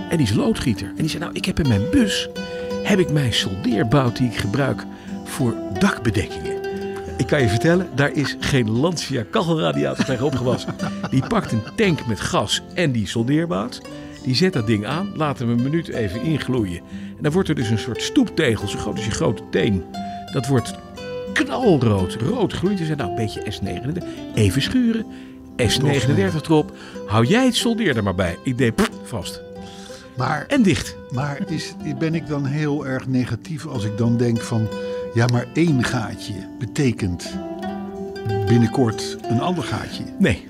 [0.09, 0.87] en die is loodgieter.
[0.87, 2.29] En die zei, nou, ik heb in mijn bus,
[2.83, 4.83] heb ik mijn soldeerbout die ik gebruik
[5.23, 6.59] voor dakbedekkingen.
[7.17, 10.75] Ik kan je vertellen, daar is geen Lancia kachelradiator tegen opgewassen.
[11.09, 13.81] Die pakt een tank met gas en die soldeerbout.
[14.23, 16.81] Die zet dat ding aan, laat hem een minuut even ingloeien.
[17.17, 19.83] En dan wordt er dus een soort stoeptegel, zo groot als je grote teen.
[20.33, 20.73] Dat wordt
[21.33, 22.79] knalrood, rood gloeiend.
[22.79, 24.03] Je zegt, nou, een beetje S39.
[24.35, 25.05] Even schuren.
[25.57, 26.71] S39 erop.
[27.07, 28.37] Hou jij het soldeer er maar bij.
[28.43, 29.41] Ik deed pff, vast.
[30.17, 30.95] Maar, En dicht.
[31.11, 34.67] maar is, ben ik dan heel erg negatief als ik dan denk van...
[35.13, 37.37] Ja, maar één gaatje betekent
[38.47, 40.03] binnenkort een ander gaatje.
[40.19, 40.47] Nee,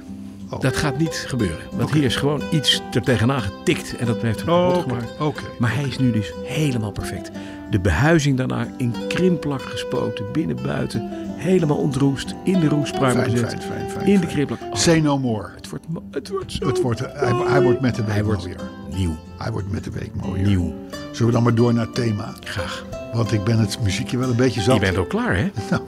[0.51, 0.59] Oh.
[0.59, 1.59] dat gaat niet gebeuren.
[1.71, 5.59] Want hier is gewoon iets er tegenaan getikt en dat heeft hem kapot gemaakt.
[5.59, 7.31] Maar hij is nu dus helemaal perfect.
[7.69, 11.09] De behuizing daarna in krimplak gespoten, binnen buiten.
[11.35, 13.49] Helemaal ontroest, in de roestpruimer Fijn, gezet.
[13.63, 14.59] fijn, fijn, fijn, in de krimplak.
[14.61, 15.47] Oh, Say no more.
[15.55, 18.41] het, wordt, het wordt zo Het wordt, hij, hij wordt met de week Hij wordt
[18.43, 18.59] mooier.
[18.95, 19.15] nieuw.
[19.37, 20.47] Hij wordt met de week mooier.
[20.47, 20.73] Nieuw.
[21.11, 22.33] Zullen we dan maar door naar het thema?
[22.43, 22.85] Graag.
[23.13, 24.73] Want ik ben het muziekje wel een beetje zat.
[24.73, 25.51] Je bent al klaar, hè?
[25.69, 25.81] Nou,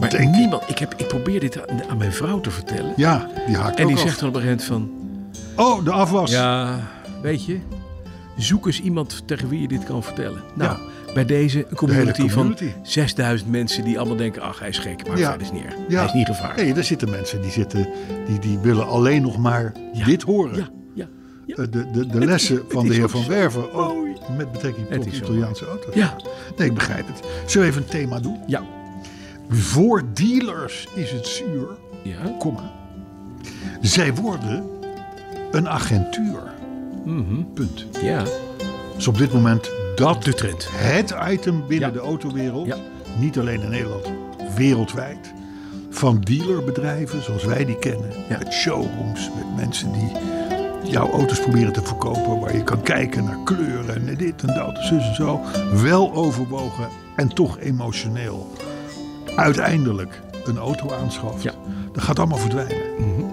[0.00, 0.62] Maar denk niemand...
[0.66, 2.92] Ik, heb, ik probeer dit aan, aan mijn vrouw te vertellen.
[2.96, 4.02] Ja, die haakt en ook die af.
[4.02, 4.92] zegt dan op een gegeven moment
[5.56, 5.64] van...
[5.66, 6.30] Oh, de afwas.
[6.30, 6.78] Ja,
[7.22, 7.58] weet je,
[8.36, 10.42] zoek eens iemand tegen wie je dit kan vertellen.
[10.54, 10.78] Nou,
[11.14, 12.72] bij deze een community, van community.
[12.82, 15.28] 6000 mensen die allemaal denken, ach hij is gek, maar Ja.
[15.28, 15.74] verder is niet erg.
[15.88, 15.96] Ja.
[15.96, 16.60] Hij is niet gevaarlijk.
[16.62, 17.88] Nee, er zitten mensen die, zitten,
[18.26, 19.72] die, die willen alleen nog maar
[20.04, 20.56] dit horen.
[20.56, 21.06] Ja, ja,
[21.46, 21.54] ja.
[21.66, 23.96] De, de, de lessen van de heer Van Werven, ook
[24.36, 25.94] met betrekking tot Italiaanse auto's.
[25.94, 26.16] Ja.
[26.56, 27.20] Nee, ik begrijp het.
[27.46, 28.38] Zullen we even een thema doen?
[28.46, 28.62] Ja.
[29.50, 31.68] Voor dealers is het zuur,
[32.02, 32.34] Ja.
[32.38, 32.70] komma.
[33.80, 34.64] Zij worden
[35.50, 36.38] een agentuur.
[37.54, 37.86] Punt.
[38.02, 38.24] ja,
[38.94, 40.68] Dus op dit moment dat de trend.
[40.72, 41.94] het item binnen Ja.
[41.94, 42.76] de autowereld, Ja.
[43.18, 44.10] niet alleen in Nederland,
[44.56, 45.32] wereldwijd,
[45.90, 48.38] van dealerbedrijven zoals wij die kennen, Ja.
[48.38, 50.12] met showrooms, met mensen die
[50.90, 54.76] jouw auto's proberen te verkopen, waar je kan kijken naar kleuren en dit en dat,
[54.78, 55.40] zus en zo,
[55.82, 58.52] wel overwogen en toch emotioneel
[59.36, 61.42] uiteindelijk een auto aanschaft.
[61.42, 61.54] Ja.
[61.92, 63.32] Dat gaat allemaal verdwijnen.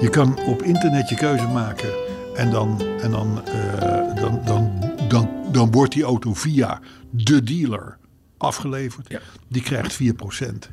[0.00, 1.88] Je kan op internet je keuze maken
[2.34, 4.72] en dan, en dan, eh, dan, dan,
[5.08, 7.98] dan, dan wordt die auto via de dealer
[8.36, 9.08] afgeleverd.
[9.08, 9.20] Ja.
[9.48, 10.70] Die krijgt 4%.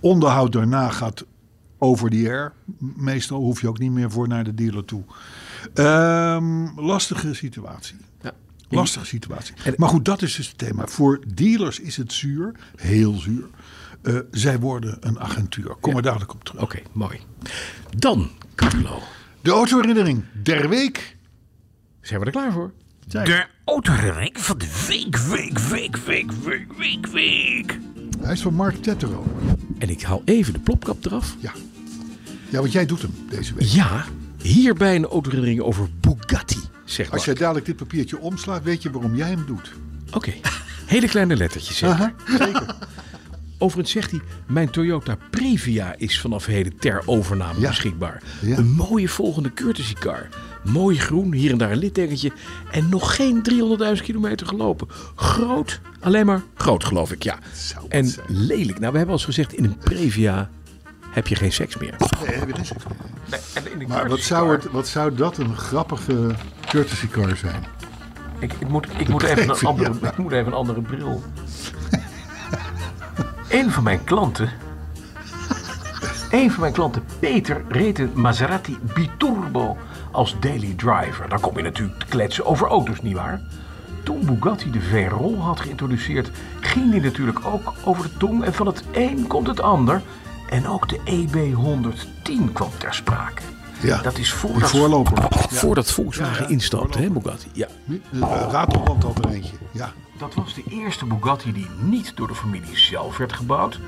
[0.00, 1.24] Onderhoud daarna gaat
[1.78, 2.52] over die air.
[2.78, 5.02] Meestal hoef je ook niet meer voor naar de dealer toe.
[5.74, 7.96] Ehm, lastige situatie.
[8.22, 8.32] Ja.
[8.68, 9.54] Lastige situatie.
[9.76, 10.86] Maar goed, dat is dus het thema.
[10.86, 13.46] Voor dealers is het zuur, heel zuur.
[14.02, 15.74] Eh, zij worden een agentuur.
[15.80, 15.96] Kom Ja.
[15.96, 16.62] er dadelijk op terug.
[16.62, 17.20] Oké, mooi.
[17.96, 19.02] Dan, Carlo,
[19.40, 21.16] De autoherinnering der week.
[22.00, 22.72] zijn we er klaar voor?
[23.06, 27.78] De autoherinnering van de week, week, week, week, week, week, week.
[28.20, 29.26] Hij is van Mark Tettero.
[29.78, 31.36] En ik haal even de plopkap eraf.
[31.38, 31.52] Ja.
[32.48, 33.68] Ja, want jij doet hem deze week.
[33.68, 34.04] Ja,
[34.42, 36.58] hierbij een autoherinnering over Bugatti.
[36.84, 39.72] Zeg Als jij dadelijk dit papiertje omslaat, weet je waarom jij hem doet.
[40.12, 40.32] Oké,
[40.86, 41.84] hele kleine lettertjes.
[41.84, 42.74] Aha, zeker.
[43.58, 47.68] Overigens zegt hij, mijn Toyota Previa is vanaf heden ter overname Ja.
[47.68, 48.22] beschikbaar.
[48.40, 48.56] Ja.
[48.56, 50.28] Een mooie volgende courtesy car.
[50.64, 52.32] Mooi groen, hier en daar een littekentje.
[52.70, 53.42] En nog geen
[53.96, 54.88] 300.000 kilometer gelopen.
[55.14, 57.38] Groot, alleen maar groot geloof ik, ja.
[57.88, 58.26] En zijn.
[58.28, 58.78] lelijk.
[58.78, 60.50] Nou, we hebben al eens gezegd, in een Previa
[61.10, 61.94] heb je geen seks meer.
[62.26, 63.40] Nee, heb je geen seks meer.
[63.54, 66.34] En in de Maar wat zou, het, wat zou dat een grappige
[66.66, 67.64] courtesy car zijn?
[68.38, 71.22] Ik, ik moet, ik, moet even een andere, ik moet even een andere bril.
[73.48, 74.50] een van mijn klanten.
[76.30, 79.76] Een van mijn klanten, Peter, reed een Maserati Biturbo
[80.12, 81.28] als daily driver.
[81.28, 83.40] Dan kom je natuurlijk te kletsen over auto's, nietwaar?
[84.02, 86.30] Toen Bugatti de Veyron had geïntroduceerd,
[86.60, 88.44] ging die natuurlijk ook over de tong.
[88.44, 90.02] En van het een komt het ander.
[90.50, 93.42] En ook de EB110 kwam ter sprake.
[93.80, 95.26] Ja, Dat is voordat, voorloper.
[95.48, 97.48] voordat Volkswagen Ja, ja, instapte, hè, Bugatti?
[97.52, 97.66] Ja.
[97.88, 98.00] Uh,
[98.50, 99.56] Ratelband had er eentje.
[99.72, 99.92] Ja.
[100.18, 103.80] Dat was de eerste Bugatti die niet door de familie zelf werd gebouwd.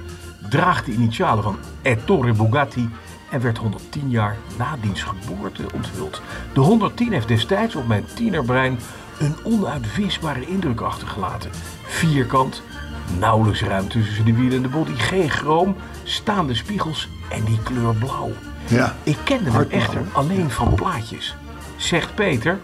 [0.51, 2.91] Draagt de initialen van Ettore Bugatti
[3.31, 6.23] en werd 110 jaar na diens geboorte onthuld.
[6.53, 8.79] De 110 heeft destijds op mijn tienerbrein
[9.19, 11.51] een onuitwisbare indruk achtergelaten.
[11.83, 12.63] Vierkant,
[13.19, 17.95] nauwelijks ruimte tussen de wielen en de body, geen chroom, staande spiegels en die kleur
[17.95, 18.33] blauw.
[18.67, 18.97] Ja.
[19.03, 21.37] Ik kende hem echter alleen van plaatjes.
[21.77, 22.59] Zegt Peter,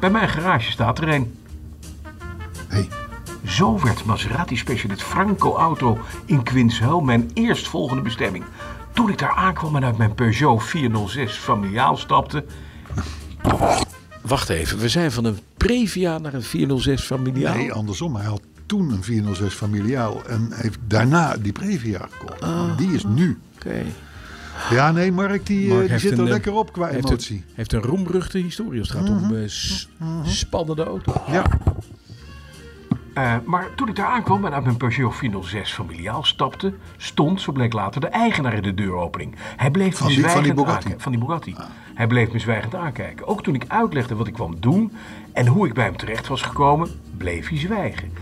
[0.00, 1.36] bij mijn garage staat er een.
[2.72, 2.88] Hey.
[3.46, 8.44] Zo werd Maserati-specialist Franco Auto in Quinsheul mijn eerstvolgende bestemming.
[8.92, 12.44] Toen ik daar aankwam en uit mijn Peugeot 406 familiaal stapte...
[14.20, 17.54] Wacht even, we zijn van een Previa naar een 406 familiaal.
[17.56, 18.16] Nee, andersom.
[18.16, 22.42] Hij had toen een 406 familiaal en heeft daarna die Previa gekocht.
[22.42, 22.76] Ah.
[22.76, 23.38] Die is nu.
[23.54, 23.82] Oké.
[24.70, 27.06] Ja, nee, Mark, die, eh, Mark die zit er een, eh, lekker op qua Heeft
[27.08, 27.36] emotie.
[27.36, 29.88] een, heeft een roemruchte historie als het gaat om eh, s-
[30.24, 31.14] spannende auto's.
[31.30, 31.44] Ja,
[33.14, 37.52] Eh, maar toen ik daar aankwam en uit mijn Peugeot 406 familiaal stapte, stond, zo
[37.52, 39.34] bleek later, de eigenaar in de deuropening.
[39.56, 40.74] Hij bleef Van me die- van die zwijgend Bugatti?
[40.76, 41.56] aankijken- Van die Bugatti.
[41.94, 43.26] Hij bleef me zwijgend aankijken.
[43.26, 44.92] Ook toen ik uitlegde wat ik kwam doen
[45.32, 48.12] en hoe ik bij hem terecht was gekomen, bleef hij zwijgen.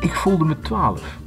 [0.00, 1.18] Ik voelde me 12.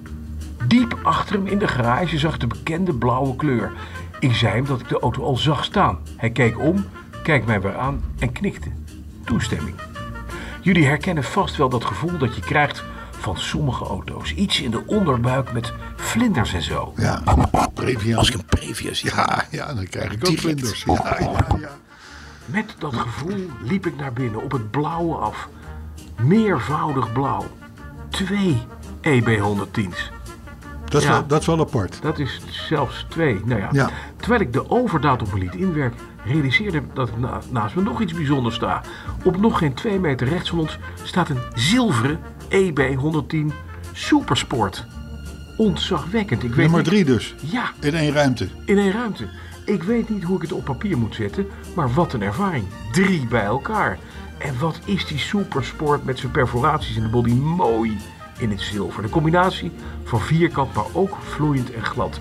[0.67, 3.71] Diep achter hem in de garage zag de bekende blauwe kleur.
[4.19, 5.97] Ik zei hem dat ik de auto al zag staan.
[6.17, 6.85] Hij keek om,
[7.23, 8.69] keek mij weer aan en knikte.
[9.23, 9.75] Toestemming.
[10.61, 12.83] Jullie herkennen vast wel dat gevoel dat je krijgt
[13.23, 14.33] van sommige auto's.
[14.33, 16.93] Iets in de onderbuik met vlinders en zo.
[16.97, 17.21] ja.
[17.73, 18.17] Previa.
[18.17, 19.11] Als ik een Previa zie.
[19.15, 20.83] Ja, ja, dan krijg ik ook vlinders.
[20.83, 21.69] Ja, ja, ja.
[22.45, 25.49] Met dat gevoel liep ik naar binnen op het blauwe af.
[26.21, 27.45] Meervoudig blauw.
[28.09, 28.57] Twee
[29.01, 30.11] EB110's.
[30.85, 31.13] Dat, is Ja.
[31.13, 32.01] wel, dat is wel apart.
[32.01, 33.41] Dat is zelfs twee.
[33.45, 33.69] Nou ja.
[33.71, 33.89] Ja.
[34.17, 37.81] Terwijl ik de overdaad op me liet inwerken, realiseerde ik dat ik na- naast me
[37.81, 38.81] nog iets bijzonders sta.
[39.23, 43.53] Op nog geen twee meter rechts van ons staat een zilveren EB110
[43.91, 44.85] Supersport.
[45.57, 46.43] Ontzagwekkend.
[46.43, 47.35] Ik weet Nummer niet- drie dus.
[47.39, 48.47] Ja, In één ruimte.
[48.65, 49.27] in één ruimte.
[49.65, 52.65] Ik weet niet hoe ik het op papier moet zetten, maar wat een ervaring.
[52.91, 53.97] Drie bij elkaar.
[54.37, 57.97] En wat is die supersport met zijn perforaties in de body mooi
[58.37, 59.03] in het zilver.
[59.03, 59.71] De combinatie
[60.03, 62.19] van vierkant, maar ook vloeiend en glad.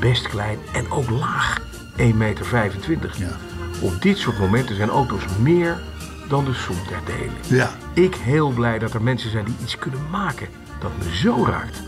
[0.00, 1.60] Best klein en ook laag.
[1.96, 3.14] 1,25 meter.
[3.18, 3.36] Ja.
[3.82, 5.82] Op dit soort momenten zijn auto's meer
[6.28, 7.34] dan de som der delen.
[7.58, 7.70] Ja.
[7.94, 10.48] Ik heel blij dat er mensen zijn die iets kunnen maken
[10.80, 11.82] dat me zo raakt.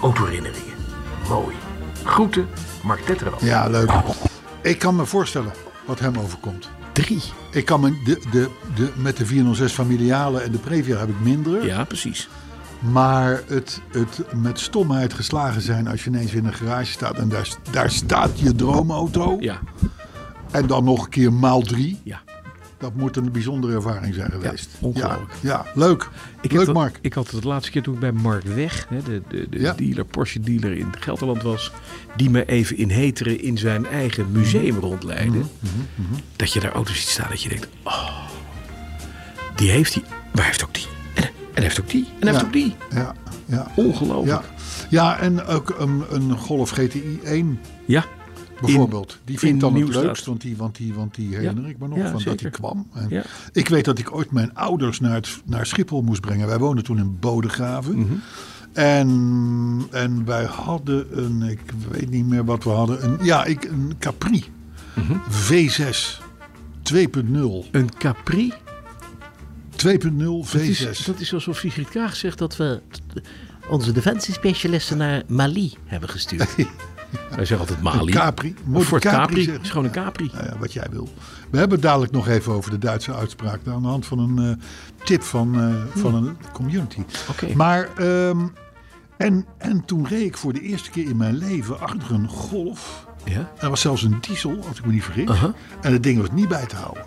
[0.00, 0.72] Autoherinneringen.
[1.28, 1.54] Mooi.
[2.04, 2.46] Groeten,
[2.82, 3.42] Mark Tetterland.
[3.42, 3.90] Ja, leuk.
[4.62, 5.52] Ik kan me voorstellen
[5.84, 6.68] wat hem overkomt.
[6.92, 7.22] Drie.
[7.50, 11.20] Ik kan me de, de, de, met de 406 familiale en de Previa heb ik
[11.20, 11.64] minder.
[11.66, 12.28] Ja, precies.
[12.78, 17.28] Maar het, het met stomheid geslagen zijn als je ineens in een garage staat en
[17.28, 19.36] daar, daar staat je droomauto.
[19.40, 19.58] Ja,
[20.50, 22.00] En dan nog een keer maal drie.
[22.04, 22.20] ja.
[22.82, 24.68] Dat moet een bijzondere ervaring zijn geweest.
[24.80, 25.32] ongelooflijk.
[25.40, 26.08] Ja, ja, leuk.
[26.40, 26.98] Ik leuk, dat, Mark.
[27.00, 29.58] Ik had het de laatste keer toen ik bij Mark Weg, hè, de, de, de
[29.60, 29.72] Ja.
[29.72, 31.72] dealer, Porsche dealer in Gelderland was,
[32.16, 34.84] die me even in Heteren in zijn eigen museum Mhm.
[34.84, 35.40] rondleidde.
[36.36, 38.18] Dat je daar auto's ziet staan dat je denkt, oh,
[39.56, 40.86] die heeft die, maar hij heeft ook die.
[41.14, 42.04] En, en heeft ook die.
[42.18, 42.46] En hij heeft Ja.
[42.46, 42.74] ook die.
[42.90, 43.14] Ja,
[43.44, 43.66] ja.
[43.74, 44.42] Ongelooflijk.
[44.42, 44.48] Ja.
[44.88, 48.04] ja, en ook een, een Golf GTI 1 Ja.
[48.66, 49.18] Bijvoorbeeld.
[49.24, 51.78] die vind in ik dan het leukst, want die, want die, want die herinner ik
[51.78, 52.86] me nog Ja, van dat die kwam.
[52.94, 53.22] En Ja.
[53.52, 56.46] Ik weet dat ik ooit mijn ouders naar, het, naar Schiphol moest brengen.
[56.46, 57.98] Wij woonden toen in Bodegraven.
[57.98, 58.12] Mhm.
[58.72, 59.08] En,
[59.90, 63.94] en wij hadden een, ik weet niet meer wat we hadden, een, ja, ik, een
[63.98, 64.44] Capri
[64.94, 65.12] Mhm.
[65.30, 66.20] V6
[66.82, 67.70] 2.0.
[67.70, 68.52] Een Capri.
[69.76, 71.04] 2.0 Dat is, V6.
[71.06, 72.80] dat is alsof Sigrid Kaag zegt dat we
[73.68, 76.54] onze defensiespecialisten naar Mali hebben gestuurd.
[77.12, 77.98] Wij zeggen altijd Mali.
[77.98, 78.54] Een Capri.
[78.74, 79.60] Een Ford Capri Capri.
[79.62, 80.30] is gewoon een Capri.
[80.32, 81.08] Nou ja, wat jij wil.
[81.50, 83.60] We hebben het dadelijk nog even over de Duitse uitspraak.
[83.66, 87.02] Aan de hand van een eh, tip van, eh, van een community.
[87.30, 87.54] Oké.
[87.54, 88.46] Maar, ehm,
[89.16, 93.06] en, en toen reed ik voor de eerste keer in mijn leven achter een golf.
[93.24, 93.52] Ja?
[93.58, 95.28] Er was zelfs een diesel, als ik me niet vergis.
[95.80, 97.02] En het ding was niet bij te houden.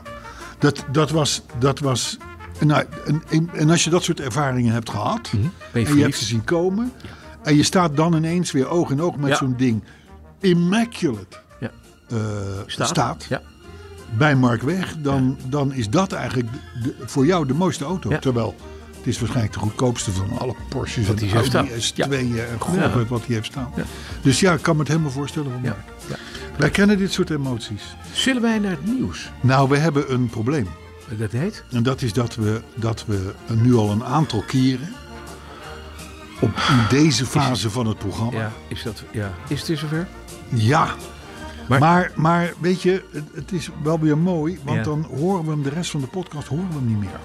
[0.60, 1.42] Dat, dat was.
[1.60, 2.18] Dat was
[2.60, 5.30] nou, en, en, en als je dat soort ervaringen hebt gehad.
[5.72, 6.92] Ben je en je hebt ze zien komen.
[7.44, 9.36] En je staat dan ineens weer oog in oog met Ja.
[9.36, 9.84] zo'n ding.
[10.50, 11.72] Immaculate Ja.
[12.10, 12.18] eh,
[12.66, 12.88] Staat?
[12.88, 13.26] staat.
[13.30, 13.42] Ja.
[14.18, 14.96] Bij Mark Weg.
[14.98, 16.50] Dan, dan is dat eigenlijk
[16.84, 18.20] de- voor jou de mooiste auto.
[18.20, 18.56] Terwijl
[18.98, 21.68] het is waarschijnlijk de goedkoopste van alle Porsches Wat en Audi staan.
[21.68, 22.12] S2'en
[22.50, 22.96] en god Ja.
[22.96, 23.72] weet wat hij heeft staan.
[24.22, 25.62] Dus ja, ik kan me het helemaal voorstellen van.
[25.62, 25.76] Mark.
[26.10, 26.16] ja.
[26.58, 27.96] Wij kennen dit soort emoties.
[28.14, 29.32] Zullen wij naar het nieuws?
[29.42, 30.68] Nou, we hebben een probleem.
[31.18, 31.64] Dat heet?
[31.72, 34.90] En dat is dat we, dat we nu al een aantal keren
[36.42, 38.40] op in deze fase van het programma.
[38.40, 39.32] Ja, is, dat, ja.
[39.48, 40.08] is het weer zover?
[40.50, 40.88] Ja.
[41.68, 44.84] Maar- Maar, maar, weet je, het, het is wel weer mooi, want Ja.
[44.84, 47.20] dan horen we hem de rest van de podcast horen we hem niet meer.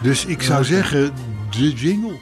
[0.00, 1.12] Dus ik zou zeggen,
[1.50, 2.18] de jingle.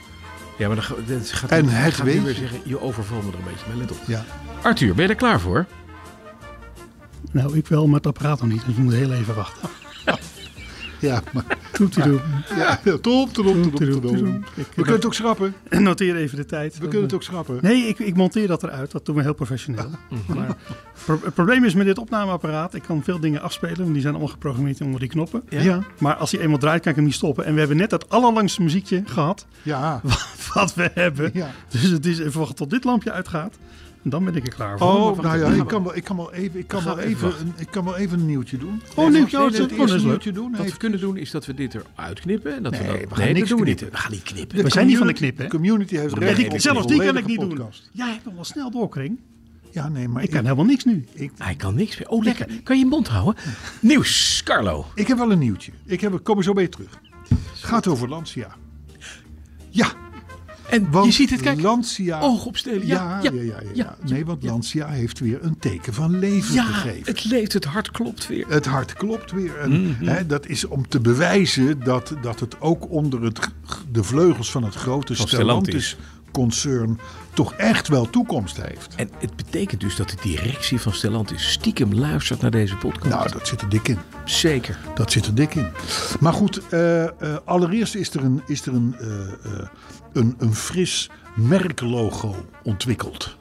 [0.59, 2.39] Ja, maar dan ga- dat gaat En het gaat nu weet weer je.
[2.41, 3.67] zeggen, je overvalt me er een beetje.
[3.69, 3.99] Maar let op.
[4.07, 4.25] Ja.
[4.63, 5.67] Arthur, ben je er klaar voor?
[7.33, 8.65] Nou, ik wel, maar het apparaat nog niet.
[8.67, 9.69] Dus we moeten heel even wachten.
[11.03, 12.21] Ja, maar, Toetedoe.
[12.57, 14.03] ja, top, top, top, top, Toetedoe, top.
[14.03, 14.41] toetedoe.
[14.55, 15.55] We Ik- kunnen het ook schrappen.
[15.71, 16.75] Noteer even de tijd.
[16.79, 17.59] We kunnen het ook schrappen.
[17.61, 18.91] Nee, ik, ik monteer dat eruit.
[18.91, 19.91] Dat doen we heel professioneel.
[20.35, 20.57] Maar
[21.05, 22.75] pro- het probleem is met dit opnameapparaat.
[22.75, 23.77] Ik kan veel dingen afspelen.
[23.79, 25.43] Want die zijn allemaal geprogrammeerd onder die knoppen.
[25.49, 25.83] Ja.
[25.99, 27.45] Maar als hij eenmaal draait, kan ik hem niet stoppen.
[27.45, 29.47] En we hebben net het allerlangste muziekje gehad.
[29.63, 30.01] Ja.
[30.55, 31.31] Wat we hebben.
[31.35, 31.51] Ja.
[31.69, 33.59] Dus het is even wachten tot dit lampje uitgaat.
[34.05, 34.87] Dan ben ik er klaar voor.
[34.89, 37.29] Oh, nou ja, ik kan wel, ik kan wel even, ik kan wel we even
[37.41, 38.83] een, ik kan wel even een nieuwtje doen.
[38.95, 40.03] Oh, nieuwtje, oh, dat eerste is leuk.
[40.05, 40.55] nieuwtje doen.
[40.57, 42.55] Wat we kunnen doen is dat we dit eruit knippen.
[42.57, 43.77] En dat Nee, we, dat, we gaan nee, niks dat doen we niet.
[43.79, 43.99] knippen.
[43.99, 44.57] We gaan niet knippen.
[44.57, 45.51] De We zijn niet van de knippen, hè?
[45.51, 47.49] community heeft Nee, recht ik- op een zelfs die kan ik niet doen.
[47.49, 47.91] podcast.
[47.93, 49.19] Jij hebt nog wel snel doorkring.
[49.71, 51.05] Ja, nee, maar Ik ik, kan helemaal niks nu.
[51.13, 52.09] ik, Hij kan niks meer.
[52.09, 52.47] Oh, lekker.
[52.63, 53.43] Kan je je mond houden?
[53.81, 54.87] Nieuws, Carlo.
[54.95, 55.73] ik heb wel een nieuwtje.
[55.87, 57.01] Ik heb, kom er zo bij terug.
[57.29, 58.55] Het gaat over Lancia.
[59.71, 59.93] Ja,
[60.73, 61.61] En want je ziet het, kijk.
[61.61, 62.21] Lancia...
[62.21, 62.87] Oog opstelen.
[62.87, 66.19] Ja, ja, ja, ja, ja, ja, ja, Nee, want Lancia heeft weer een teken van
[66.19, 67.13] leven Ja, gegeven.
[67.13, 68.45] het leeft, het hart klopt weer.
[68.49, 69.59] Het hart klopt weer.
[69.59, 70.05] En, Mhm.
[70.07, 73.39] hè, dat is om te bewijzen dat, dat het ook onder het,
[73.93, 75.87] de vleugels van het grote Stellantis.
[75.89, 76.99] Stellantis-concern
[77.35, 78.95] toch echt wel toekomst heeft.
[78.97, 83.15] En het betekent dus dat de directie van Stellantis stiekem luistert naar deze podcast.
[83.15, 83.99] Nou, dat zit er dik in.
[84.25, 84.79] Zeker.
[84.95, 85.67] Dat zit er dik in.
[86.21, 87.11] Maar goed, eh, eh,
[87.45, 89.09] allereerst is er, een, is er een, eh,
[89.61, 89.67] eh,
[90.13, 93.37] een, een fris merklogo ontwikkeld.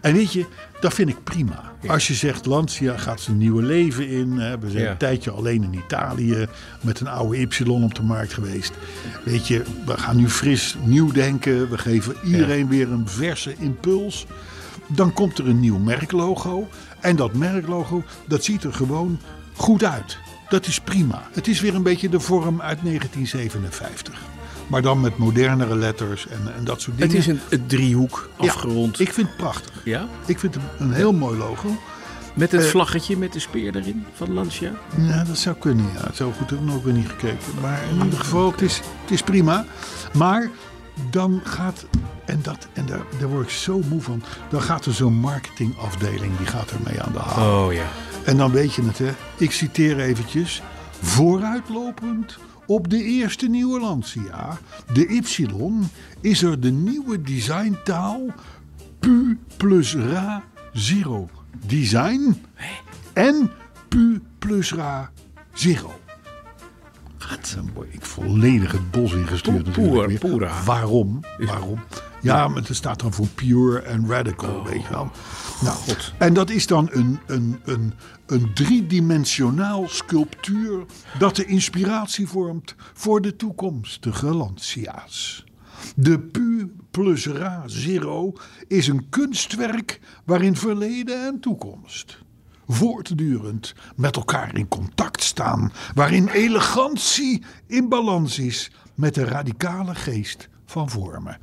[0.00, 0.46] En weet je,
[0.80, 1.72] dat vind ik prima.
[1.86, 4.38] Als je zegt Lancia gaat zijn nieuwe leven in.
[4.38, 4.90] Hè, we zijn Ja.
[4.90, 6.46] een tijdje alleen in Italië
[6.80, 8.72] met een oude Y op de markt geweest.
[9.24, 11.70] Weet je, we gaan nu fris nieuw denken.
[11.70, 14.26] We geven iedereen weer een verse impuls.
[14.86, 16.68] Dan komt er een nieuw merklogo.
[17.00, 19.20] En dat merklogo, dat ziet er gewoon
[19.56, 20.18] goed uit.
[20.48, 21.22] Dat is prima.
[21.32, 24.20] Het is weer een beetje de vorm uit 1957.
[24.66, 27.10] Maar dan met modernere letters en, en dat soort dingen.
[27.16, 29.00] Het is een, een driehoek Ja, afgerond.
[29.00, 29.80] ik vind het prachtig.
[29.84, 30.06] ja?
[30.26, 31.68] Ik vind het een heel mooi logo.
[32.34, 34.72] Met het Eh, vlaggetje met de speer erin van Lancia.
[34.96, 36.10] Ja, dat zou kunnen, ja.
[36.14, 37.38] Zo goed heb ik nog weer niet gekeken.
[37.60, 39.64] Maar in ieder geval, het is, het is prima.
[40.12, 40.50] Maar
[41.10, 41.86] dan gaat,
[42.24, 46.36] en, dat, en daar, daar word ik zo moe van, dan gaat er zo'n marketingafdeling,
[46.36, 47.64] die gaat ermee aan de haal.
[47.66, 47.84] Oh ja.
[48.24, 49.10] En dan weet je het, hè.
[49.36, 50.62] Ik citeer eventjes.
[51.00, 54.58] Vooruitlopend op de eerste nieuwe Lancia,
[54.92, 55.22] de Y,
[56.20, 58.32] is er de nieuwe designtaal
[58.98, 61.28] Pu plus Ra Zero
[61.66, 62.42] Design
[63.12, 63.50] en
[63.88, 65.10] Pu plus Ra
[65.54, 66.03] Zero.
[67.28, 67.52] Wat?
[67.54, 69.72] Dan word ik volledig het bos ingestuurd.
[69.72, 70.50] Poer.
[70.64, 71.20] Waarom?
[71.38, 71.80] Waarom?
[72.20, 75.10] Ja, maar het staat dan voor pure en radical, weet je wel.
[75.62, 75.76] Nou,
[76.18, 77.92] En dat is dan een, een, een,
[78.26, 80.84] een driedimensionaal sculptuur
[81.18, 85.44] dat de inspiratie vormt voor de toekomstige Lancia's.
[85.96, 88.32] De Pu plus Ra Zero
[88.68, 92.23] is een kunstwerk waarin verleden en toekomst
[92.66, 100.48] voortdurend met elkaar in contact staan, waarin elegantie in balans is met de radicale geest
[100.66, 101.38] van vormen.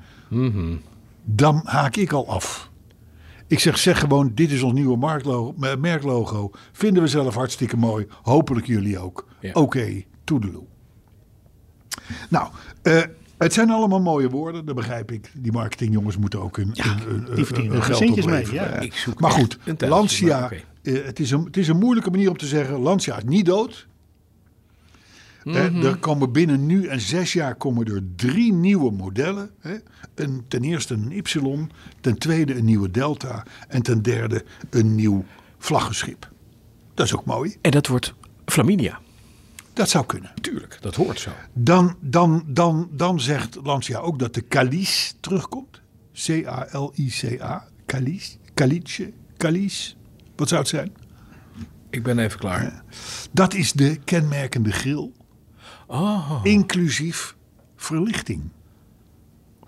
[1.23, 2.69] Dan haak ik al af.
[3.47, 5.23] Ik zeg, zeg gewoon, dit is ons nieuwe
[5.79, 6.51] merklogo.
[6.71, 8.07] Vinden we zelf hartstikke mooi.
[8.21, 9.27] Hopelijk jullie ook.
[9.39, 9.51] Ja.
[9.53, 10.63] Oké, toedeloe.
[12.29, 12.49] Nou,
[12.81, 13.01] eh,
[13.43, 15.31] het zijn allemaal mooie woorden, dat begrijp ik.
[15.33, 18.75] Die marketingjongens moeten ook hun, hun, hun- verdienen hun er geld centjes mee, opleveren, ja.
[18.77, 18.81] hè.
[18.83, 22.29] Ik zoek maar goed, Lancia, maar eh, het, is een, het is een moeilijke manier
[22.29, 23.87] om te zeggen, Lancia is niet dood.
[25.43, 29.49] Hè, er komen binnen nu en zes jaar komen er drie nieuwe modellen.
[29.59, 29.75] Hè.
[30.15, 31.21] Een, ten eerste een Y,
[32.01, 35.25] ten tweede een nieuwe Delta en ten derde een nieuw
[35.57, 36.29] vlaggenschip.
[36.93, 37.55] Dat is ook mooi.
[37.61, 38.13] En dat wordt
[38.45, 38.99] Flaminia.
[39.81, 40.31] Dat zou kunnen.
[40.41, 41.31] Tuurlijk, dat hoort zo.
[41.53, 45.81] Dan, dan, dan, dan zegt Lancia ook dat de Calice terugkomt.
[46.13, 47.67] C-A-L-I-C-A.
[47.85, 48.37] Calice.
[48.53, 49.13] Calice.
[49.37, 49.93] Calice.
[50.35, 50.93] Wat zou het zijn?
[51.89, 52.83] Ik ben even klaar.
[53.31, 55.11] Dat is de kenmerkende grill.
[55.87, 57.35] Oh, Inclusief
[57.75, 58.41] verlichting.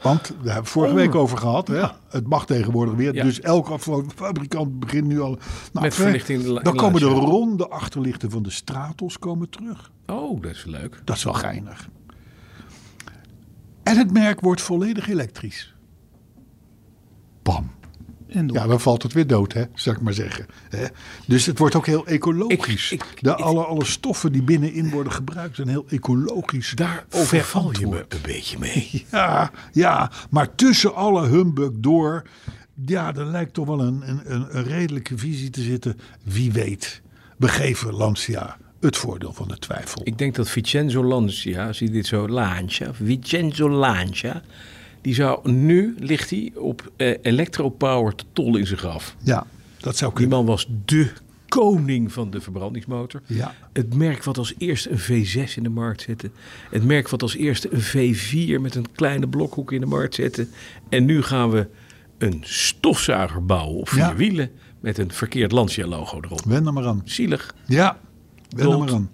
[0.04, 1.00] Want daar hebben we vorige Oh.
[1.00, 1.68] week over gehad.
[1.68, 1.84] Hè?
[2.10, 3.14] Het mag tegenwoordig weer.
[3.16, 3.24] Ja.
[3.24, 3.80] Dus elke
[4.16, 5.30] fabrikant begint nu al.
[5.72, 9.50] Nou, Met verlichting in de la- Dan komen de ronde achterlichten van de Stratos komen
[9.50, 9.92] terug.
[10.06, 11.02] oh, dat is leuk.
[11.04, 11.90] Dat is wel geinig.
[13.84, 15.76] En het merk wordt volledig elektrisch.
[17.44, 17.72] Bam.
[18.34, 18.58] En door.
[18.58, 20.46] Ja, dan valt het weer dood, hè, zou ik maar zeggen.
[20.70, 20.86] Hè?
[21.28, 22.92] Dus het wordt ook heel ecologisch.
[22.92, 26.72] Ik- ik- de, alle, alle stoffen die binnenin worden gebruikt zijn heel ecologisch.
[26.76, 29.06] Daar overval je me een beetje mee.
[29.12, 32.24] Ja, ja, maar tussen alle humbug door,
[32.86, 36.00] ja, er lijkt toch wel een, een, een, een redelijke visie te zitten.
[36.24, 37.02] Wie weet,
[37.38, 40.02] we geven Lancia het voordeel van de twijfel.
[40.04, 44.42] Ik denk dat Vincenzo Lancia, als hij dit zo Lancia, Vincenzo Lancia,
[45.04, 49.16] die zou nu ligt hij op eh, electropower te tol in zijn graf.
[49.24, 49.46] Ja,
[49.78, 50.38] dat zou Die kunnen.
[50.38, 51.12] man was de
[51.48, 53.22] koning van de verbrandingsmotor.
[53.26, 53.54] Ja.
[53.74, 56.30] Het merk wat als eerste een V6 in de markt zette.
[56.72, 57.82] Het merk wat als eerste een
[58.16, 60.48] V4 met een kleine blokhoek in de markt zette.
[60.90, 61.68] En nu gaan we
[62.18, 64.16] een stofzuiger bouwen op vier Ja.
[64.16, 66.42] wielen met een verkeerd Lancia logo erop.
[66.46, 67.02] Wen er maar aan.
[67.06, 67.56] Zielig.
[67.66, 67.98] Ja,
[68.50, 69.10] wen er maar aan.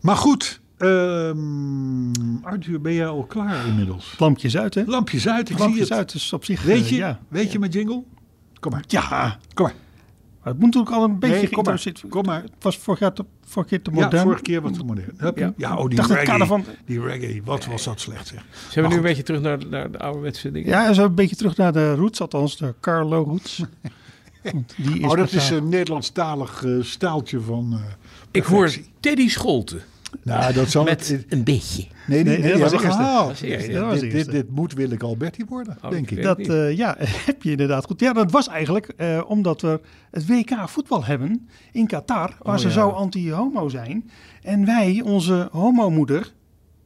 [0.00, 4.14] Maar goed, ehm, Arthur, ben jij al klaar inmiddels?
[4.18, 4.82] Lampjes uit, hè?
[4.86, 5.98] Lampjes uit, ik zie Lampjes het.
[5.98, 6.62] uit, dus op zich...
[6.62, 7.18] Weet eh, je, ja.
[7.28, 8.02] weet je mijn jingle?
[8.60, 9.00] Kom maar, Ja,
[9.54, 9.74] kom maar.
[10.42, 12.42] maar het moet natuurlijk al een beetje Nee, kom maar, kom maar.
[12.42, 14.22] Het was vorig jaar te, vorige keer te Ja, modern.
[14.22, 15.14] vorige keer wat te modern.
[15.16, 15.42] Heb je?
[15.44, 15.52] Ja.
[15.56, 16.46] Ja, oh, die dacht reggae.
[16.46, 18.44] van- Die reggae, wat was dat slecht zeg.
[18.70, 18.94] Zijn we nu goed.
[18.96, 20.68] een beetje terug naar, naar de ouderwetse dingen?
[20.68, 23.62] Ja, zo een beetje terug naar de roots, althans de Carlo roots.
[24.76, 27.78] Die is Oh, dat is haar- een Nederlandstalig eh, staaltje van eh
[28.30, 28.74] Ik hoor.
[29.00, 29.82] Teddy Scholten.
[30.22, 31.24] Nou, dat zal Met het...
[31.28, 31.86] een beetje.
[32.06, 32.82] Nee, nee, Nee, nee, dat was.
[32.82, 34.00] Dat was.
[34.00, 36.96] Dit- dit, moet Willeke Alberti worden, Oh, denk ik Dat eh, ja,
[37.26, 38.00] heb je inderdaad goed.
[38.00, 42.60] Ja, dat was eigenlijk eh, omdat we het WK voetbal hebben in Qatar, waar Oh,
[42.60, 42.72] ze ja.
[42.72, 44.10] zo anti-homo zijn.
[44.42, 46.32] En wij, onze homomoeder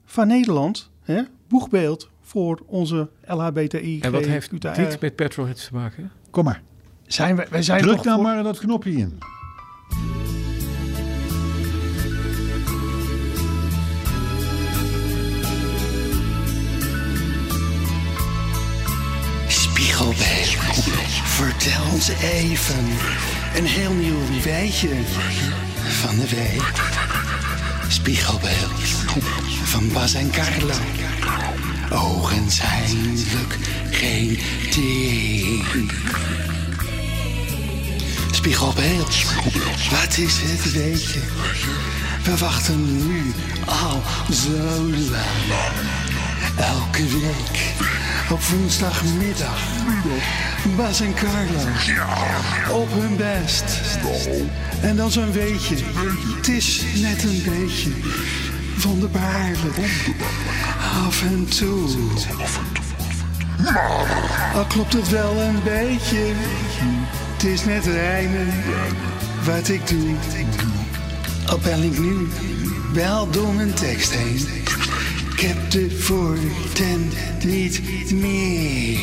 [0.05, 4.01] van Nederland, hè, boegbeeld voor onze LHBTI.
[4.01, 6.11] En wat heeft dit met petrolheads te maken?
[6.31, 6.63] Kom maar.
[7.07, 9.19] Zijn wij, wij zijn Druk toch nou voor- maar dat knopje in.
[21.25, 22.87] Vertel ons even
[23.55, 24.89] een heel nieuw weetje
[25.89, 26.73] van de week.
[27.89, 28.81] Spiegelbeeld
[29.65, 30.75] van Bas en Carlo.
[31.91, 33.59] Ogenschijnlijk
[33.91, 34.39] geen
[34.71, 35.91] ding.
[38.31, 39.15] Spiegelbeeld,
[39.91, 41.21] wat is het weetje?
[42.23, 43.33] We wachten nu
[43.67, 44.03] al
[44.33, 45.96] zo lang.
[46.57, 47.75] Elke week
[48.31, 49.63] op woensdagmiddag.
[50.77, 51.61] Bas en Carlo
[52.81, 53.65] op hun best.
[54.81, 55.77] En dan zo'n weetje.
[56.37, 57.91] Het is net een beetje
[58.83, 59.77] wonderbaarlijk.
[61.07, 61.89] Af en toe.
[64.55, 66.33] Al klopt het wel een beetje.
[67.35, 68.55] Het is net rijmen
[69.45, 70.15] wat ik doe.
[71.63, 72.29] Bel ik nu
[72.93, 74.66] wel door mijn tekst heen.
[75.37, 77.09] Ik heb de voorten
[77.45, 78.99] niet meer.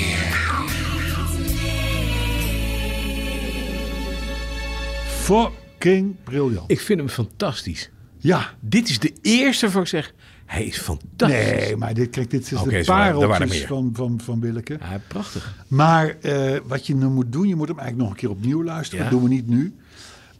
[5.08, 6.72] Fucking briljant.
[6.72, 7.89] Ik vind hem fantastisch.
[8.17, 8.50] Ja.
[8.60, 10.13] Dit is de eerste waarvan ik zeg,
[10.46, 11.38] hij is fantastisch.
[11.38, 14.78] Nee, maar dit, kijk, dit is Oké, de pareltjes van, van, van Willeke.
[14.80, 15.56] Ja, prachtig.
[15.67, 18.63] Maar eh, wat je nu moet doen, je moet hem eigenlijk nog een keer opnieuw
[18.63, 19.04] luisteren.
[19.04, 19.10] Ja.
[19.12, 19.76] Dat doen we niet nu.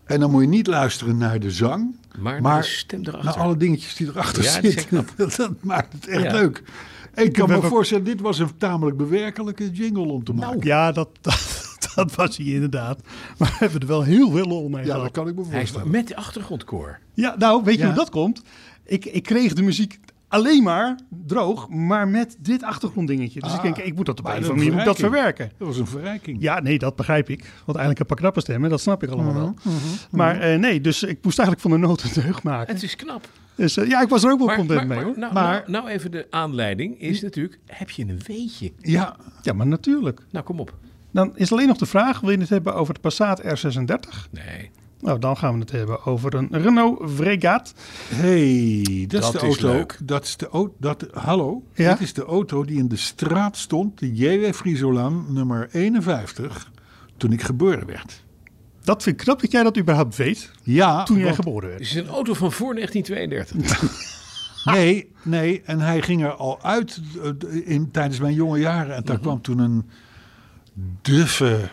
[0.04, 1.96] En dan moet je niet luisteren naar de zang.
[2.20, 3.24] Maar stem erachter.
[3.26, 5.08] Naar alle dingetjes die erachter Ja, zitten.
[5.16, 6.32] Dat, dat maakt het echt Ja.
[6.32, 6.64] leuk.
[7.16, 10.66] Ik kan me ook- voorstellen, dit was een tamelijk bewerkelijke jingle om te maken.
[10.66, 13.00] Ja, dat, dat, dat was hij inderdaad.
[13.38, 15.02] Maar we hebben er wel heel veel lol mee ja, gehad.
[15.04, 15.92] dat kan ik me Hij is voorstellen.
[15.92, 17.00] met de achtergrondkoor.
[17.14, 17.88] Ja, nou, weet je Ja.
[17.88, 18.42] hoe dat komt?
[18.86, 20.00] Ik, ik kreeg de muziek
[20.34, 23.40] alleen maar droog, maar met dit achtergronddingetje.
[23.40, 25.52] Dus Ah, ik denk, ik moet dat op een dat of andere moet dat verwerken.
[25.58, 26.38] Dat was een verrijking.
[26.42, 27.40] Ja, nee, dat begrijp ik.
[27.40, 29.54] Want eigenlijk een paar knappe stemmen, dat snap ik allemaal wel.
[29.64, 29.76] Mhm,
[30.12, 32.74] Maar eh, nee, dus ik moest eigenlijk van de nood een deugd maken.
[32.74, 33.28] Het is knap.
[33.56, 35.18] Dus eh, ja, ik was er ook wel Maar, content maar, mee maar- hoor.
[35.20, 38.72] nou, maar, nou, nou even de aanleiding is natuurlijk, heb je een weetje?
[38.80, 40.22] Ja, ja, maar natuurlijk.
[40.32, 40.74] Nou, kom op.
[41.12, 44.30] Dan is alleen nog de vraag, wil je het hebben over de Passat R36?
[44.32, 44.72] Nee.
[45.04, 47.74] Nou, dan gaan we het hebben over een Renault Vregat.
[48.10, 49.68] hey, dat, Dat is de is auto.
[49.78, 49.98] leuk.
[50.04, 50.74] Dat is de auto.
[50.80, 51.92] Dat, hallo, Ja?
[51.92, 56.72] dit is de auto die in de straat stond, de JW Friesolaan nummer 51,
[57.18, 58.24] toen ik geboren werd.
[58.84, 61.80] Dat vind ik knap dat jij dat überhaupt weet Ja, toen jij geboren werd.
[61.80, 64.12] Het is een auto van voor 1932.
[64.66, 67.32] Nee, nee, en hij ging er al uit eh,
[67.70, 68.96] in, tijdens mijn jonge jaren.
[68.96, 69.24] En daar Mhm.
[69.24, 69.90] kwam toen een
[71.02, 71.70] duffe,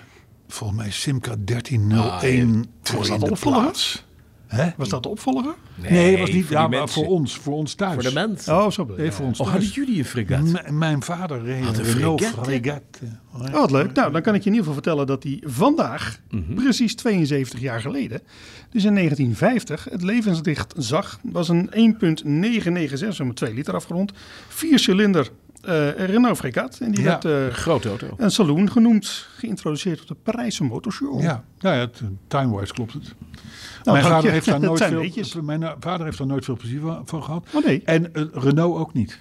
[0.52, 3.60] volgens mij Simca 1301 voor Was in dat de opvolger?
[3.62, 4.04] plaats.
[4.46, 4.70] Hè?
[4.76, 5.54] Was dat de opvolger?
[5.74, 7.94] Nee, was niet voor ja, maar voor ons, voor ons thuis.
[7.94, 8.54] Voor de mensen.
[8.56, 8.94] Oh, zo.
[8.96, 9.64] Nee, voor ons Oh, thuis.
[9.64, 10.42] hadden jullie een fregat?
[10.68, 12.44] M- mijn vader reed een Renault Fregat?
[12.46, 12.82] Fregat.
[13.34, 13.92] Oh, wat leuk.
[13.92, 16.54] Nou, dan kan ik je in ieder geval vertellen dat hij vandaag, Mhm.
[16.54, 18.20] precies 72 jaar geleden,
[18.70, 21.20] dus in 1950, het levenslicht zag.
[21.22, 24.12] was een 1.996, zo met 2 liter afgerond,
[24.48, 25.30] viercilinder eh
[25.96, 26.78] Renault Fregat.
[26.80, 27.08] En die Ja.
[27.08, 28.06] werd eh, Een grote auto.
[28.16, 31.20] een saloon genoemd, geïntroduceerd op de Parijse Motorshow.
[31.22, 33.02] Ja, nou ja, het- time-wise klopt het.
[33.02, 34.82] Nou, mijn, vader heeft daar nooit
[35.28, 37.46] veel, mijn eh, vader heeft daar nooit veel plezier van, gehad.
[37.52, 37.82] Oh, nee.
[37.84, 39.20] En eh, Renault ook niet.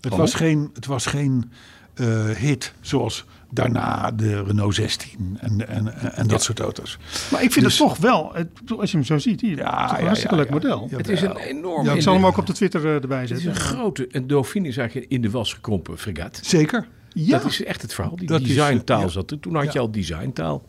[0.00, 1.50] Het was geen, het was geen
[1.94, 6.98] eh, hit zoals daarna de Renault 16 en, en, en, dat soort auto's.
[7.30, 8.48] Maar ik vind Dus- het toch wel, het,
[8.78, 10.54] als je hem zo ziet, hier, Ja, het is een ja, hartstikke ja, leuk ja.
[10.54, 10.86] model.
[10.90, 11.84] Ja, Het is een enorm...
[11.84, 13.62] Ja, ik zal hem ook op de Twitter eh, erbij Het is zetten.
[13.62, 14.08] een grote...
[14.10, 16.40] Een Dauphine is eigenlijk in de was gekrompen fregat.
[16.42, 16.86] Zeker.
[17.12, 18.16] Ja, Dat is echt het verhaal.
[18.16, 19.08] Die Dat is, designtaal ja.
[19.08, 19.40] zat er.
[19.40, 19.80] Toen had je Ja.
[19.80, 20.64] al designtaal.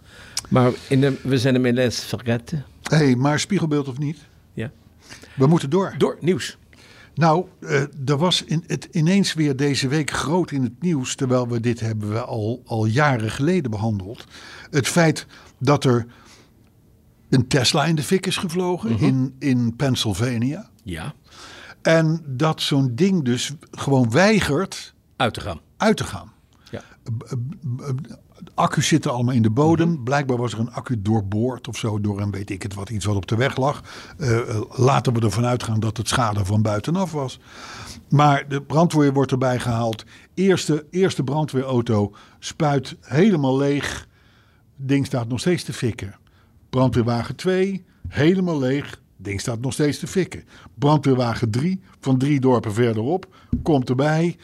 [0.50, 2.66] Maar in de, we zijn hem in les vergeten.
[2.84, 4.18] hey, maar spiegelbeeld of niet?
[4.54, 4.72] Ja.
[5.34, 5.94] We moeten door.
[5.98, 6.58] Door, nieuws.
[7.16, 11.48] Nou, eh, er was in, het ineens weer deze week groot in het nieuws, terwijl
[11.48, 14.26] we dit hebben we al, al jaren geleden behandeld.
[14.70, 15.26] Het feit
[15.60, 16.06] dat er
[17.30, 20.70] een Tesla in de fik is gevlogen in, in Pennsylvania.
[20.84, 21.14] Ja,
[21.82, 25.60] En dat zo'n ding dus gewoon weigert uit te gaan.
[25.78, 26.32] uit te gaan.
[26.72, 26.84] Ja.
[28.54, 30.04] Accu's zitten allemaal in de bodem.
[30.04, 33.06] Blijkbaar was er een accu doorboord of zo door een weet ik het wat, iets
[33.06, 33.84] wat op de weg lag.
[34.18, 37.40] Eh, laten we ervan uitgaan dat het schade van buitenaf was.
[38.10, 40.06] Maar de brandweer wordt erbij gehaald.
[40.34, 44.08] Eerste, eerste brandweerauto spuit helemaal leeg.
[44.76, 46.16] Ding staat nog steeds te fikken.
[46.70, 49.02] Brandweerwagen 2, helemaal leeg.
[49.18, 50.44] Ding staat nog steeds te fikken.
[50.76, 54.38] Brandweerwagen 3, van drie dorpen verderop, komt erbij.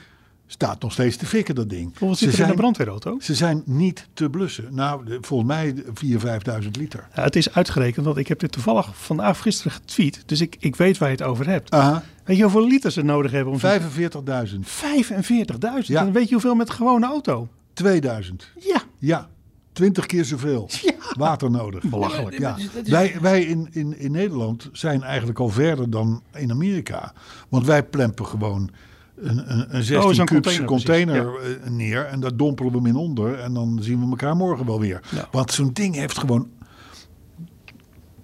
[0.50, 1.84] Staat nog steeds te fikken, dat ding.
[1.90, 3.18] Hoeveel Ze zit er in zijn- een brandweerauto?
[3.20, 4.68] Ze zijn niet te blussen.
[4.72, 7.08] Nou, de- volgens mij 4.000, 5.000 liter.
[7.16, 10.24] Ja, het is uitgerekend, want ik heb dit toevallig vandaag gisteren getweet.
[10.26, 11.72] Dus ik, ik weet waar je het over hebt.
[11.72, 13.54] Aha, Weet je hoeveel liters ze nodig hebben?
[13.54, 14.68] Om zo'n- 45.000.
[14.68, 15.88] 45.000.
[15.98, 16.04] Ja.
[16.04, 17.48] Dan weet je hoeveel met een gewone auto.
[17.74, 18.52] 2000.
[18.60, 18.82] Ja.
[19.00, 19.30] Ja,
[19.74, 20.94] 20 keer zoveel Ja.
[21.18, 21.84] water nodig.
[21.84, 22.40] Belachelijk.
[22.40, 22.58] Ja.
[22.84, 27.14] Wij, wij in, in, in Nederland zijn eigenlijk al verder dan in Amerika.
[27.50, 28.70] Want wij plempen gewoon
[29.18, 32.06] een, een, een 16 Oh, zo'n kubus container, container, eh, neer.
[32.06, 33.40] En daar dompelen we hem in onder.
[33.40, 35.02] En dan zien we elkaar morgen wel weer.
[35.12, 35.28] Ja.
[35.32, 36.50] Want zo'n ding heeft gewoon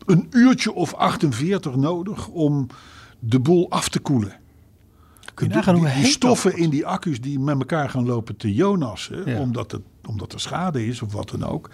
[0.05, 2.67] een uurtje of 48 nodig om
[3.19, 4.41] de boel af te koelen.
[5.33, 7.89] Kun je Die- nagaan hoe die, die heet stoffen in die accu's die met elkaar
[7.89, 9.39] gaan lopen te jonassen, Ja.
[9.39, 11.69] omdat, het, omdat er schade is of wat dan ook,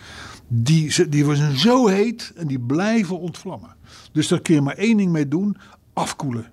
[0.48, 3.76] die, die zijn zo heet en die blijven ontvlammen.
[4.12, 5.58] Dus daar kun je maar één ding mee doen,
[5.94, 6.46] afkoelen.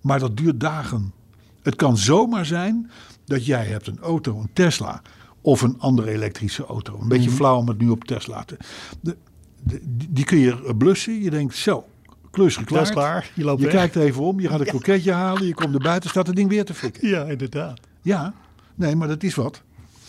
[0.00, 1.12] Maar dat duurt dagen.
[1.64, 2.90] Het kan zomaar zijn
[3.24, 5.02] dat jij hebt een auto, een Tesla
[5.40, 6.98] of een andere elektrische auto.
[7.00, 8.56] Een beetje flauw om het nu op Tesla te...
[9.00, 9.16] De,
[9.62, 11.22] de- die, kun je blussen.
[11.22, 11.84] Je denkt zo,
[12.30, 12.90] klus geklaard.
[12.90, 13.30] Klaar.
[13.34, 15.46] Je loopt je kijkt even om, je gaat een kroketje halen.
[15.46, 17.08] Je komt er buiten, staat het ding weer te fikken.
[17.08, 17.80] ja, inderdaad.
[18.02, 18.34] Ja,
[18.74, 19.62] nee, maar dat is wat.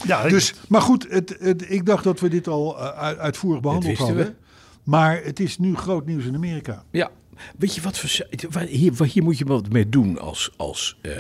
[0.06, 3.62] Ja, Dus, maar goed, het, het, ik dacht dat we dit al eh, uit- uitvoerig
[3.62, 4.36] behandeld hadden.
[4.84, 6.84] Maar het is nu groot nieuws in Amerika.
[6.92, 7.10] Ja.
[7.58, 8.26] Weet je wat voor...
[8.68, 11.12] Hier, waar- hier moet je wat mee doen als, als, eh,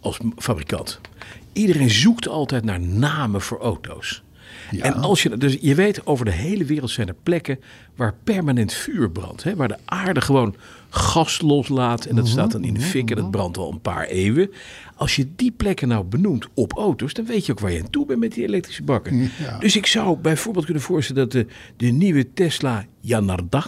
[0.00, 1.00] als fabrikant.
[1.52, 4.22] Iedereen zoekt altijd naar namen voor auto's.
[4.80, 7.58] En als je, dus je weet, over de hele wereld zijn er plekken
[7.96, 9.42] waar permanent vuur brandt.
[9.42, 10.54] Hè, waar de aarde gewoon
[10.90, 12.04] gas loslaat.
[12.04, 14.50] En dat staat dan in de fik en dat brandt al een paar eeuwen.
[14.96, 17.90] Als je die plekken nou benoemt op auto's, dan weet je ook waar je aan
[17.90, 19.30] toe bent met die elektrische bakken.
[19.60, 21.46] Dus ik zou bijvoorbeeld kunnen voorstellen dat de,
[21.76, 23.66] de nieuwe Tesla Janarda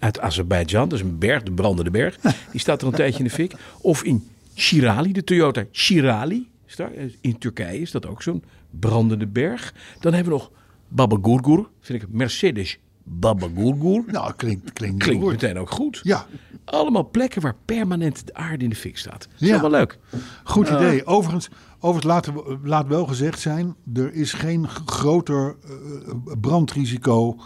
[0.00, 2.16] uit Azerbeidzjan, dat is een berg, de brandende berg.
[2.50, 3.52] Die staat er een tijdje in de fik.
[3.80, 6.48] Of in Shirali, de Toyota Shirali.
[6.66, 6.90] is daar.
[7.20, 9.74] In Turkije is dat ook zo'n brandende berg.
[10.00, 10.50] Dan hebben we nog
[10.88, 14.02] Baba Gurgur, vind ik Mercedes Baba Gurgur.
[14.06, 16.00] Nou, klinkt, klinkt, Klinkt meteen ook goed.
[16.02, 16.26] Ja,
[16.64, 19.28] Allemaal plekken waar permanent de aarde in de fik staat.
[19.32, 19.60] Dat is Ja.
[19.60, 19.98] wel leuk.
[20.44, 21.06] Goed idee.
[21.06, 21.48] Overigens,
[21.78, 27.36] overigens laten we, laat wel gezegd zijn, er is geen groter eh, brandrisico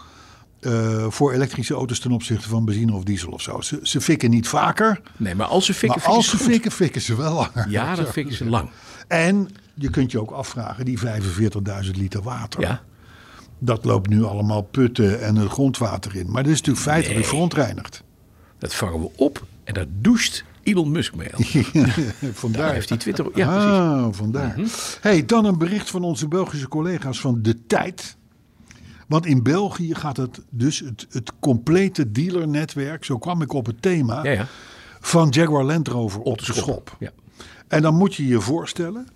[0.65, 3.61] eh, voor elektrische auto's ten opzichte van benzine of diesel of zo.
[3.61, 6.51] Ze, ze fikken niet vaker, Nee, maar als ze fikken, maar als ze fikken ze
[6.51, 7.69] fikken, fikken ze wel langer.
[7.69, 8.69] Ja, dan fikken ze lang.
[9.07, 12.61] En je kunt je ook afvragen, die 45.000 liter water.
[12.61, 12.81] Ja.
[13.59, 16.31] dat loopt nu allemaal putten en het grondwater in.
[16.31, 17.29] Maar dat is natuurlijk feitelijk Nee.
[17.29, 18.03] verontreinigd.
[18.59, 21.29] Dat vangen we op en daar doucht Elon Musk mee.
[22.33, 22.61] Vandaar.
[22.61, 23.25] Daar heeft hij Twitter...
[23.33, 23.69] Ja, precies.
[23.69, 24.03] Mhm.
[24.03, 24.55] ah, vandaar.
[25.01, 28.17] Hey, dan een bericht van onze Belgische collega's van De Tijd.
[29.05, 33.81] Want in België gaat het dus het, het complete dealernetwerk, zo kwam ik op het
[33.81, 34.47] thema, Ja, ja.
[34.99, 36.57] van Jaguar Land Rover op, de schop.
[36.57, 36.95] schop.
[36.99, 37.11] Ja.
[37.67, 39.07] En dan moet je je voorstellen,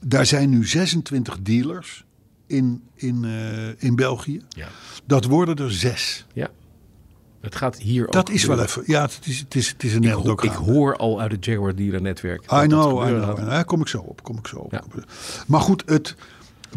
[0.00, 2.04] daar zijn nu 26 dealers
[2.46, 4.42] in, in, eh, in België.
[4.48, 4.68] Ja.
[5.04, 6.26] Dat worden er zes.
[6.32, 6.48] ja.
[7.40, 9.94] Het gaat hier ook Dat is wel even, ja, het is, het is, het is
[9.94, 12.42] een Ik, ho- ik hoor al uit het Jaguar dealer netwerk.
[12.42, 13.48] I dat dat know, I know.
[13.48, 14.22] Daar kom ik zo op.
[14.22, 14.72] Kom ik zo op.
[14.72, 14.82] Ja.
[15.46, 16.14] Maar goed, het,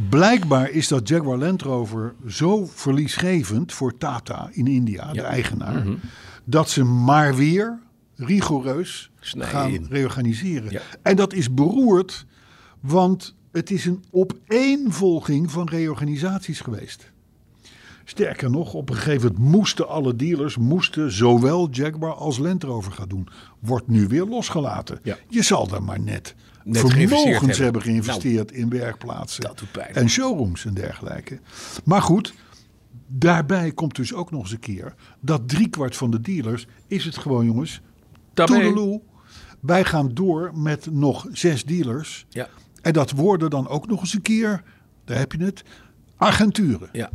[0.10, 5.96] blijkbaar is dat Jaguar Land Rover zo verliesgevend voor Tata in India, de eigenaar, Mhm.
[6.44, 7.80] dat ze maar weer
[8.16, 10.72] rigoureus Snijden gaan reorganiseren.
[10.72, 10.82] Ja.
[11.02, 12.26] En dat is beroerd,
[12.80, 17.12] want het is een opeenvolging van reorganisaties geweest.
[18.06, 22.92] Sterker nog, op een gegeven moment moesten alle dealers moesten zowel Jaguar als Land Rover
[22.92, 23.28] gaan doen.
[23.60, 25.00] Wordt nu weer losgelaten.
[25.04, 25.18] Ja.
[25.30, 27.64] Je zal daar maar net, Net vermogens hebben.
[27.64, 29.56] hebben geïnvesteerd in werkplaatsen
[29.94, 31.40] en showrooms en dergelijke.
[31.84, 32.34] Maar goed,
[33.08, 37.18] daarbij komt dus ook nog eens een keer dat driekwart van de dealers is het
[37.18, 37.82] gewoon jongens.
[38.34, 39.02] Toedeloe.
[39.60, 42.26] Wij gaan door met nog zes dealers.
[42.30, 42.48] Ja.
[42.82, 44.64] En dat worden dan ook nog eens een keer,
[45.06, 45.64] daar heb je het,
[46.18, 46.90] agenturen.
[46.92, 47.10] Ja.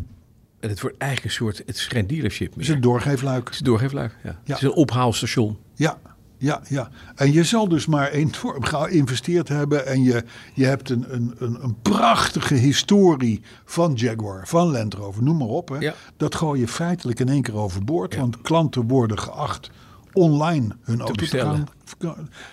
[0.61, 2.59] En het wordt eigenlijk een soort, het is geen dealership meer.
[2.59, 3.45] Dat is een doorgeefluik.
[3.45, 4.17] Het is een doorgeefluik.
[4.23, 4.31] Ja.
[4.31, 4.37] Ja.
[4.55, 5.59] Het is een ophaalstation.
[5.75, 5.99] Ja,
[6.39, 6.91] ja, ja.
[7.15, 9.87] En je zal dus maar enorm geïnvesteerd hebben.
[9.87, 10.25] En je,
[10.55, 15.49] je hebt een, een, een, een prachtige historie van Jaguar, van Land Rover, noem maar
[15.49, 15.69] op.
[15.69, 15.79] Hè.
[15.79, 15.95] Ja.
[16.17, 18.17] Dat gooi je feitelijk in één keer overboord.
[18.17, 19.71] Want klanten worden geacht
[20.13, 21.67] online hun auto te gaan.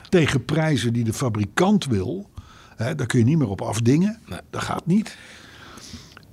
[0.10, 2.30] Tegen prijzen die de fabrikant wil.
[2.76, 4.20] Hè, daar kun je niet meer op afdingen.
[4.26, 4.40] Nee.
[4.50, 5.18] Dat gaat niet.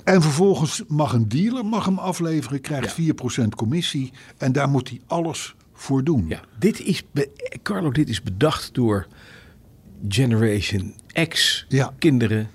[0.05, 4.12] En vervolgens mag een dealer mag hem afleveren, krijgt 4% commissie.
[4.36, 6.24] En daar moet hij alles voor doen.
[6.28, 7.02] Ja, dit is,
[7.62, 9.06] Carlo, dit is bedacht door
[10.08, 10.94] Generation
[11.28, 11.92] X Ja.
[11.98, 12.50] kinderen.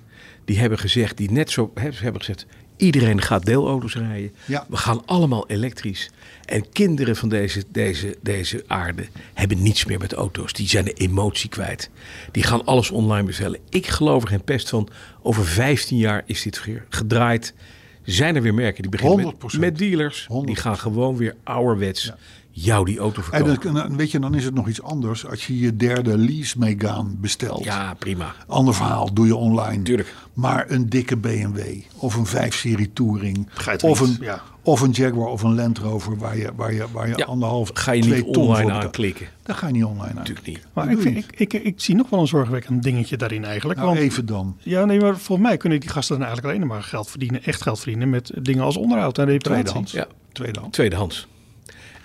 [0.46, 2.46] Die hebben gezegd, die net zo hè, ze hebben gezegd,
[2.78, 4.32] iedereen gaat deelauto's rijden.
[4.46, 4.66] Ja.
[4.70, 6.10] We gaan allemaal elektrisch.
[6.46, 10.54] En kinderen van deze, deze, deze aarde hebben niets meer met auto's.
[10.54, 11.90] Die zijn de emotie kwijt.
[12.32, 13.60] Die gaan alles online bestellen.
[13.70, 14.88] Ik geloof er geen pest van.
[15.22, 17.54] Over 15 jaar is dit weer gedraaid.
[18.04, 19.60] Zijn er weer merken die beginnen met, 100%.
[19.60, 20.28] met dealers.
[20.46, 20.62] Die 100%.
[20.62, 22.12] gaan gewoon weer ouderwets
[22.58, 23.62] jou die auto En verkopen.
[23.62, 26.60] dan, dan- weet je, dan is het nog iets anders als je je derde lease
[26.60, 27.64] Megane bestelt.
[27.64, 28.34] Ja, prima.
[28.48, 29.84] Ander verhaal, doe je online.
[29.84, 30.14] Tuurlijk.
[30.34, 31.60] Maar een dikke BMW
[31.98, 33.50] of een 5-serie Touring
[33.82, 34.42] of een, ja.
[34.62, 37.70] of een Jaguar of een Land Rover waar je, waar je, waar je Ja, anderhalf,
[37.74, 39.28] ga je twee niet ton online aanklikken.
[39.44, 40.16] Daar ga je niet online aan.
[40.16, 40.60] Natuurlijk niet.
[40.74, 43.80] Maar vind, ik, ik, ik zie nog wel een zorgwekkend dingetje daarin eigenlijk.
[43.80, 44.58] Nou, want, even dan.
[44.60, 47.62] Ja, nee, maar volgens mij kunnen die gasten dan eigenlijk alleen maar geld verdienen, echt
[47.62, 49.64] geld verdienen met dingen als onderhoud en reparatie.
[49.64, 49.92] Tweedehands.
[49.92, 50.08] Ja.
[50.32, 50.76] Tweedehands.
[50.78, 51.28] Tweedehands.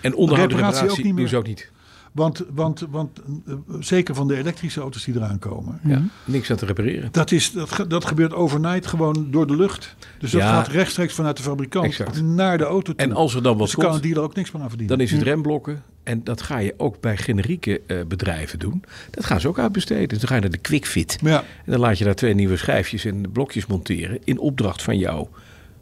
[0.01, 1.27] En onderhoud en Reparatie reparatie ook niet doen meer.
[1.27, 1.71] ze ook niet.
[2.11, 5.79] Want, want, want eh, zeker van de elektrische auto's die eraan komen.
[5.83, 7.09] Ja, niks aan te repareren.
[7.11, 9.95] Dat, is, dat, ge- dat gebeurt overnight gewoon door de lucht.
[10.19, 10.47] Dus dat Ja.
[10.53, 12.21] gaat rechtstreeks vanuit de fabrikant Exact.
[12.21, 13.05] naar de auto toe.
[13.05, 14.97] En als er dan wat dus kan een komt, dealer ook niks meer aan verdienen.
[14.97, 15.83] dan is het remblokken.
[16.03, 18.83] En dat ga je ook bij generieke eh, bedrijven doen.
[19.11, 20.07] Dat gaan ze ook uitbesteden.
[20.07, 21.17] Dus dan ga je naar de QuickFit.
[21.21, 21.39] Ja.
[21.65, 24.19] En dan laat je daar twee nieuwe schijfjes en blokjes monteren.
[24.23, 25.29] In opdracht van jouw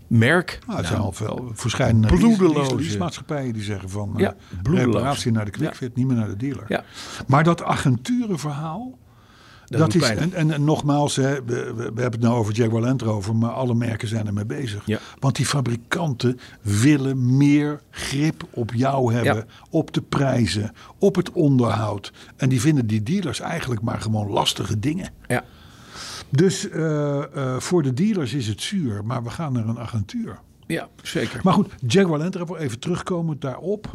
[0.10, 0.60] merk.
[0.68, 5.46] Nou, er zijn al veel verschillende bloedeloze- leasemaatschappijen die zeggen van Ja, eh, reparatie naar
[5.46, 6.66] de quickfit, niet meer naar de dealer.
[6.68, 6.84] Ja.
[7.28, 8.98] Maar dat agenturenverhaal,
[9.66, 12.82] dat, is, en, en, en nogmaals, hè, we, we, we hebben het nou over Jaguar
[12.82, 14.86] Land Rover, maar alle merken zijn ermee bezig.
[14.86, 15.00] Ja.
[15.20, 19.46] Want die fabrikanten willen meer grip op jou hebben, Ja.
[19.70, 22.14] op de prijzen, op het onderhoud.
[22.38, 25.10] En die vinden die dealers eigenlijk maar gewoon lastige dingen.
[25.28, 25.44] Ja.
[26.30, 30.40] Dus eh, eh, voor de dealers is het zuur, maar we gaan naar een agentuur.
[30.68, 31.40] ja, zeker.
[31.44, 33.92] Maar goed, Jaguar Land Rover, even terugkomend daarop.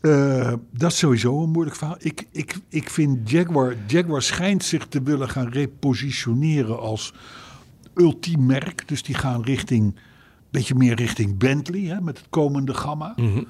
[0.00, 1.96] Eh, dat is sowieso een moeilijk verhaal.
[1.98, 7.14] Ik, ik, ik vind Jaguar, Jaguar schijnt zich te willen gaan repositioneren als
[7.94, 8.88] ultiem merk.
[8.88, 9.94] Dus die gaan richting,
[10.50, 13.12] beetje meer richting Bentley hè, met het komende gamma.
[13.16, 13.42] Mhm.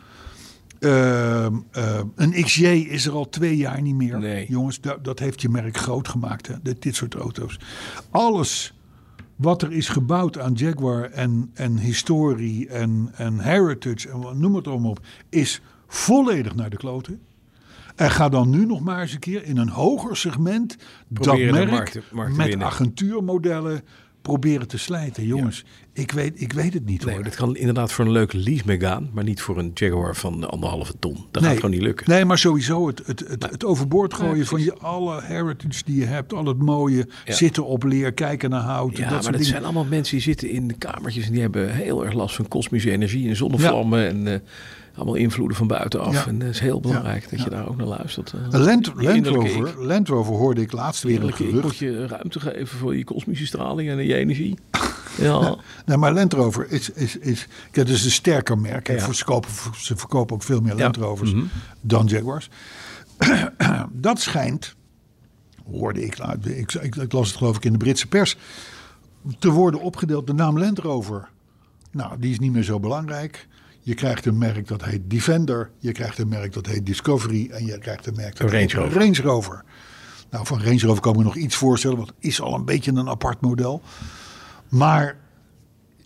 [0.81, 4.19] Ehm, eh, een XJ is er al twee jaar niet meer.
[4.19, 4.47] Nee.
[4.49, 7.59] Jongens, dat, dat heeft je merk groot gemaakt, hè, dit, dit soort auto's.
[8.11, 8.75] Alles
[9.37, 14.55] wat er is gebouwd aan Jaguar en, en historie en, en heritage en wat- noem
[14.55, 17.21] het allemaal op, is volledig naar de kloten.
[17.97, 20.77] En ga dan nu nog maar eens een keer in een hoger segment
[21.13, 23.83] Proberen dat merk markt markt met agentuurmodellen
[24.29, 25.27] proberen te slijten.
[25.27, 27.25] Jongens, ik, weet, ik weet het niet Nee, hoor.
[27.25, 30.51] dat kan inderdaad voor een leuke lease mee gaan, maar niet voor een Jaguar van
[30.51, 31.15] anderhalve ton.
[31.31, 32.11] Dat nee, gaat gewoon niet lukken.
[32.11, 36.05] Nee, maar sowieso het, het, het, het overboord gooien van je alle heritage die je
[36.05, 36.33] hebt.
[36.33, 37.35] Al het mooie, Ja.
[37.35, 38.97] zitten op leer, kijken naar hout.
[38.97, 39.47] Ja, dat maar soort dat dingen.
[39.49, 42.49] zijn allemaal mensen die zitten in de kamertjes en die hebben heel erg last van
[42.49, 44.41] kosmische energie en zonnevlammen en eh,
[44.99, 46.13] allemaal invloeden van buitenaf.
[46.15, 46.27] Ja.
[46.27, 47.57] En dat is heel belangrijk Ja, dat je ja.
[47.57, 48.33] daar ook naar luistert.
[48.33, 51.63] Eh, Land, Land, Rover, Land Rover hoorde ik laatst weer een gerucht.
[51.63, 54.59] moet je ruimte geven voor je kosmische straling en je energie.
[55.21, 58.87] Ja, Nee, maar Land Rover is, is, is is een sterker merk.
[58.87, 58.93] hè.
[58.95, 58.99] Ja.
[59.05, 60.83] Ze, verkopen, ze verkopen ook veel meer Ja.
[60.83, 61.45] Land Rovers Mhm.
[61.81, 62.49] dan Jaguars.
[63.93, 64.75] dat schijnt,
[65.71, 68.37] hoorde ik, nou, ik, ik, ik las het geloof ik in de Britse pers,
[69.39, 70.27] te worden opgedeeld.
[70.27, 71.29] De naam Land Rover,
[71.91, 73.47] nou, die is niet meer zo belangrijk.
[73.89, 75.71] Je krijgt een merk dat heet Defender.
[75.79, 77.49] Je krijgt een merk dat heet Discovery.
[77.51, 79.01] En je krijgt een merk dat Range heet Rover.
[79.01, 79.65] Range Rover.
[80.31, 81.97] Nou, van Range Rover kan ik me nog iets voorstellen.
[81.97, 83.83] Want het is al een beetje een apart model.
[84.69, 85.17] Maar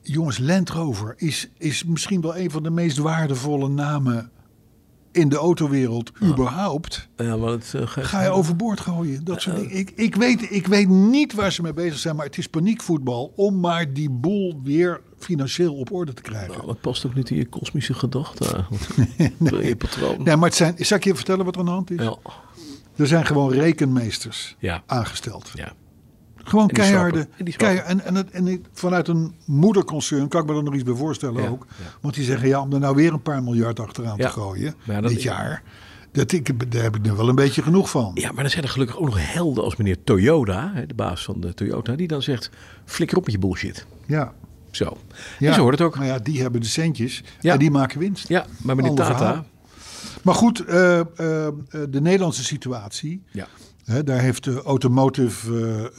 [0.02, 4.30] jongens, Land Rover is, is misschien wel een van de meest waardevolle namen
[5.12, 7.08] in de autowereld überhaupt.
[7.16, 9.24] ja maar het eh, Ga je overboord gooien.
[9.24, 9.76] Dat soort dingen.
[9.76, 13.32] Ik, ik, weet, ik weet niet waar ze mee bezig zijn, maar het is paniekvoetbal
[13.36, 16.52] om maar die boel weer financieel op orde te krijgen.
[16.52, 19.64] Nou, dat past ook niet in je kosmische gedachten eigenlijk.
[19.68, 20.22] Je patroon.
[20.22, 22.02] Nee, maar het zijn, zal ik je vertellen wat er aan de hand is?
[22.02, 22.16] Ja.
[22.96, 24.82] Er zijn gewoon rekenmeesters Ja.
[24.86, 25.50] aangesteld.
[25.54, 25.72] ja.
[26.44, 27.28] Gewoon En keiharde.
[27.38, 30.82] En en, en, het, en het- vanuit een moederconcern kan ik me er nog iets
[30.82, 31.66] bij voorstellen Ja, ook.
[31.68, 31.84] ja.
[32.00, 34.26] Want die zeggen ja, om er nou weer een paar miljard achteraan Ja.
[34.26, 35.62] te gooien dat- dit jaar.
[36.12, 38.10] Dat ik, daar heb ik er wel een beetje genoeg van.
[38.14, 41.40] Ja, maar dan zijn er gelukkig ook nog helden als meneer Toyota, de baas van
[41.40, 42.50] de Toyota, die dan zegt:
[42.84, 43.86] flikker op met je bullshit.
[44.06, 44.32] Ja.
[44.76, 44.96] Zo.
[45.38, 45.96] Ja, En zo hoort het ook.
[45.98, 47.52] Maar ja, die hebben de centjes Ja.
[47.52, 48.28] en die maken winst.
[48.28, 49.18] Ja, maar meneer Ander Tata.
[49.18, 49.46] verhaal.
[50.22, 51.06] Maar goed, eh, eh,
[51.46, 51.52] eh,
[51.88, 53.22] de Nederlandse situatie.
[53.30, 53.46] Ja.
[53.84, 55.90] Hè, daar heeft de Automotive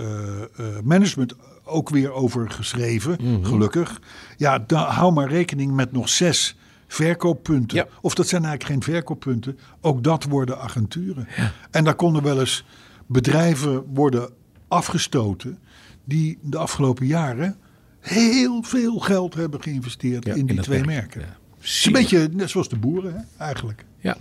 [0.83, 3.43] Management ook weer over geschreven, Mhm.
[3.43, 3.99] gelukkig.
[4.37, 6.55] Ja, hou maar rekening met nog zes
[6.87, 7.77] verkooppunten.
[7.77, 7.87] Ja.
[8.01, 9.57] Of dat zijn eigenlijk geen verkooppunten.
[9.81, 11.27] Ook dat worden agenturen.
[11.71, 12.65] En daar konden wel eens
[13.05, 14.29] bedrijven worden
[14.67, 15.59] afgestoten...
[16.03, 17.55] die de afgelopen jaren
[18.03, 21.15] heel veel geld hebben geïnvesteerd Ja, in die twee merk.
[21.15, 21.21] merken.
[21.21, 21.37] Ja.
[21.85, 23.85] Een beetje net zoals de boeren hè, eigenlijk.
[23.99, 24.17] Ja.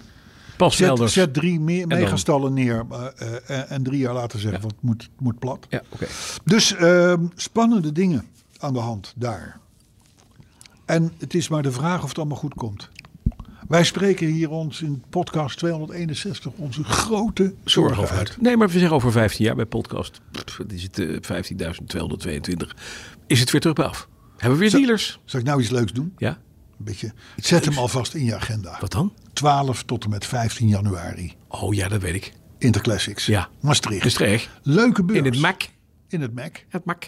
[0.57, 1.13] Pas Zet, elders.
[1.13, 3.07] zet drie me- megastallen neer eh,
[3.47, 4.67] eh, en, drie jaar later zeggen Ja.
[4.67, 5.67] het moet, moet plat.
[5.69, 6.07] Ja, oké.
[6.45, 8.25] Dus ehm, spannende dingen
[8.59, 9.61] aan de hand daar.
[10.85, 12.89] En het is maar de vraag of het allemaal goed komt.
[13.69, 18.37] Wij spreken hier ons in podcast 261 onze grote zorgen over uit.
[18.41, 20.21] Nee, maar we zeggen over 15 jaar bij podcast.
[20.31, 21.43] Pff, het eh,
[22.67, 22.77] 15.222.
[23.27, 24.09] Is het weer terug bij af?
[24.37, 25.19] Hebben we weer dealers?
[25.25, 26.13] Zal ik nou iets leuks doen?
[26.19, 26.29] Ja.
[26.79, 27.13] Een beetje.
[27.37, 28.77] Zet hem alvast in je agenda.
[28.81, 29.13] Wat dan?
[29.33, 31.33] 12 tot en met 15 januari.
[31.49, 32.33] Oh ja, dat weet ik.
[32.59, 33.27] Interclassics.
[33.27, 33.49] Ja.
[33.61, 34.03] Maastricht.
[34.05, 34.49] Maastricht.
[34.63, 35.19] Leuke beurs.
[35.19, 35.63] In het Mac.
[36.09, 36.57] In het Mac.
[36.69, 37.05] Het Mac.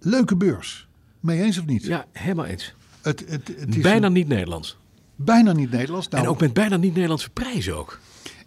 [0.00, 0.88] Leuke beurs.
[1.20, 1.82] Mee eens of niet?
[1.84, 2.74] Ja, helemaal eens.
[3.02, 4.76] Het, het, het is Bijna een- niet Nederlands.
[5.18, 6.08] Bijna niet Nederlands.
[6.08, 7.98] Nou, En ook met bijna niet Nederlandse prijzen ook.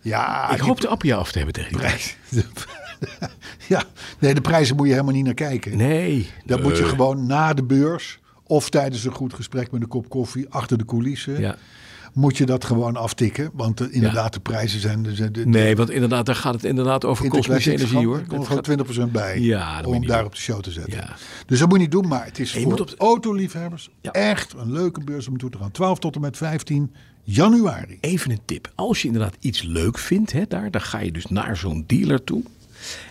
[0.02, 2.18] ja, ik hoop de Appia af te hebben tegen die prijs.
[3.68, 3.84] ja,
[4.20, 5.78] nee, de prijzen moet je helemaal niet naar kijken.
[5.78, 6.30] Nee.
[6.46, 6.90] Dan moet je Nee.
[6.92, 10.86] gewoon na de beurs of tijdens een goed gesprek met een kop koffie achter de
[10.86, 11.40] coulissen.
[11.40, 11.56] Ja.
[12.14, 13.50] Moet je dat gewoon aftikken.
[13.54, 15.04] Want eh, inderdaad, de prijzen zijn.
[15.04, 18.18] De, de, de- Nee, want inderdaad, daar gaat het inderdaad over kosmische energie hoor.
[18.20, 19.40] Er komt gaat- gewoon 20% bij.
[19.40, 20.26] Ja, dat om daar doen.
[20.26, 20.94] op de show te zetten.
[20.94, 21.16] Ja.
[21.46, 22.08] Dus dat moet je niet doen.
[22.08, 25.72] Maar het is En voor de- autoliefhebbers echt een leuke beurs om toe te gaan.
[25.72, 26.94] 12 tot en met 15
[27.24, 27.98] januari.
[28.02, 28.72] Even een tip.
[28.76, 32.24] Als je inderdaad iets leuk vindt hè, daar, dan ga je dus naar zo'n dealer
[32.24, 32.44] toe.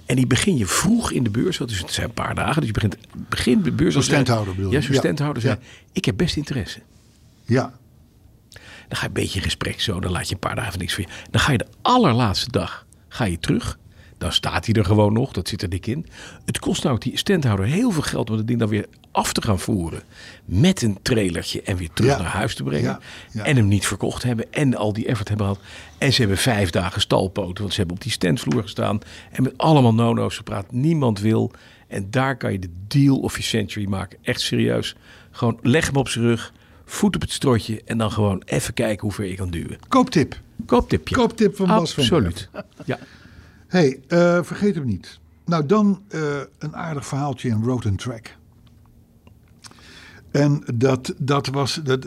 [0.06, 1.58] En die begin je vroeg in de beurs.
[1.58, 2.56] Dus het zijn een paar dagen.
[2.56, 2.96] Dus je begint
[3.28, 3.92] begin de beurs.
[3.94, 4.76] Zo'n standhouder bedoel je?
[4.76, 4.98] Ja, zo'n Ja.
[5.00, 5.42] standhouder.
[5.42, 5.58] Ja.
[5.92, 6.80] Ik heb best interesse.
[7.44, 7.72] Ja,
[8.90, 10.00] Dan ga je een beetje in gesprek zo.
[10.00, 11.06] Dan laat je een paar dagen niks je.
[11.30, 13.78] Dan ga je de allerlaatste dag ga je terug.
[14.18, 15.32] Dan staat hij er gewoon nog.
[15.32, 16.06] Dat zit er dik in.
[16.44, 19.42] Het kost nou die standhouder heel veel geld om het ding dan weer af te
[19.42, 20.02] gaan voeren.
[20.44, 22.22] Met een trailertje en weer terug Ja.
[22.22, 22.84] naar huis te brengen.
[22.84, 23.00] Ja.
[23.32, 23.44] Ja.
[23.44, 24.52] En hem niet verkocht hebben.
[24.52, 25.62] En al die effort hebben gehad.
[25.98, 27.60] En ze hebben vijf dagen stalpoten.
[27.62, 28.98] Want ze hebben op die standvloer gestaan.
[29.32, 30.72] En met allemaal nono's gepraat.
[30.72, 31.50] Niemand wil.
[31.88, 34.18] En daar kan je de deal of je century maken.
[34.22, 34.94] Echt serieus.
[35.30, 36.52] Gewoon leg hem op zijn rug.
[36.90, 37.82] Voet op het strotje.
[37.84, 39.78] En dan gewoon even kijken hoe ver je kan duwen.
[39.88, 40.40] kooptip.
[40.66, 41.14] Kooptipje.
[41.14, 42.48] Kooptip van Bas van Absoluut.
[42.84, 42.98] Ja.
[43.66, 45.18] hey, eh, vergeet hem niet.
[45.44, 46.20] Nou, dan eh,
[46.58, 48.36] een aardig verhaaltje in Road and Track.
[50.30, 52.04] En dat, dat was dat,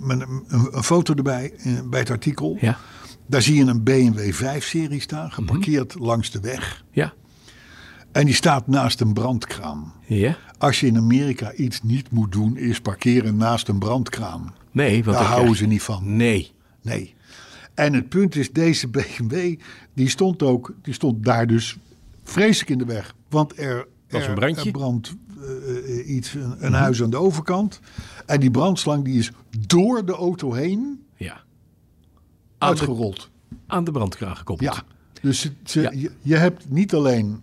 [0.00, 2.56] met een, een foto erbij eh, bij het artikel.
[2.60, 2.78] Ja.
[3.26, 6.84] Daar zie je een BMW 5-serie staan, geparkeerd langs de weg.
[6.90, 7.12] Ja.
[8.12, 9.92] En die staat naast een brandkraan.
[10.06, 10.36] Ja.
[10.60, 14.54] Als je in Amerika iets niet moet doen, is parkeren naast een brandkraan.
[14.70, 16.16] Nee, want Daar houden krijg ze niet van.
[16.16, 16.50] Nee.
[16.82, 17.14] Nee.
[17.74, 19.58] En het punt is, deze BMW,
[19.94, 21.76] die stond ook, die stond daar dus
[22.22, 23.14] vreselijk in de weg.
[23.28, 24.64] Want er, Was een brandje?
[24.64, 25.16] er brand,
[25.94, 27.80] eh, iets, een, een huis aan de overkant.
[28.26, 29.30] En die brandslang die is
[29.68, 31.32] door de auto heen Ja.
[31.32, 31.40] Aan
[32.58, 33.30] de, uitgerold.
[33.66, 34.74] aan de brandkraag gekoppeld.
[34.74, 34.82] Ja,
[35.22, 35.90] dus ze- ze- Ja.
[35.94, 37.42] Je, je hebt niet alleen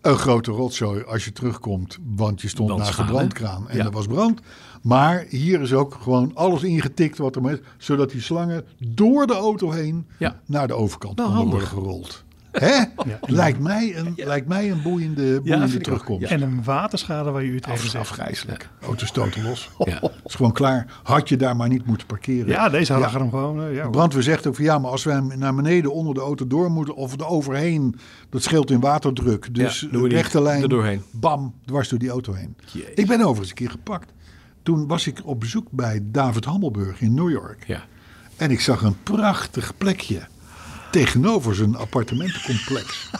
[0.00, 3.84] een grote rotzooi als je terugkomt, want je stond naast de brandkraan en Ja.
[3.84, 4.40] er was brand.
[4.82, 9.34] Maar hier is ook gewoon alles ingetikt wat er is, zodat die slangen door de
[9.34, 10.40] auto heen Ja.
[10.46, 11.50] naar de overkant handig.
[11.50, 12.24] worden gerold.
[12.52, 12.82] Hè?
[13.20, 16.30] Lijkt, mij een, lijkt mij een boeiende, boeiende terugkomst.
[16.30, 17.94] En een waterschade waar je u tegen zegt.
[17.96, 18.68] afgrijzelijk.
[18.82, 19.70] Auto's stoten los.
[19.78, 20.02] Ja.
[20.26, 21.00] is gewoon klaar.
[21.02, 22.46] Had je daar maar niet moeten parkeren.
[22.48, 23.00] Ja, deze Ja.
[23.00, 23.62] hadden hem gewoon.
[23.62, 26.20] eh, ja, brandweer zegt ook van ja, maar als we hem naar beneden onder de
[26.20, 27.96] auto door moeten of er overheen,
[28.30, 29.54] dat scheelt in waterdruk.
[29.54, 31.02] Dus de rechte lijn, doorheen.
[31.10, 32.56] bam, dwars door die auto heen.
[32.94, 34.12] Ik ben overigens een keer gepakt.
[34.62, 37.64] Toen was ik op bezoek bij David Hammelburg in New York.
[37.66, 37.82] Ja.
[38.36, 40.20] En ik zag een prachtig plekje
[40.90, 43.10] tegenover zijn appartementencomplex.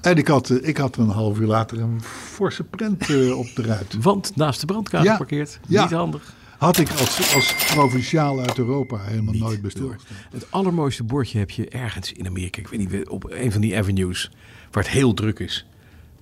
[0.00, 2.00] En ik had, eh, ik had een half uur later een
[2.32, 3.96] forse print eh, op de ruit.
[4.00, 5.60] Want naast de brandkaart ja, geparkeerd.
[5.68, 5.82] Ja.
[5.82, 6.34] Niet handig.
[6.58, 10.02] Had ik als, als provinciaal uit Europa helemaal nooit besteld.
[10.30, 12.60] Het allermooiste bordje heb je ergens in Amerika.
[12.60, 14.30] Ik weet niet, op een van die avenues
[14.70, 15.66] waar het heel druk is.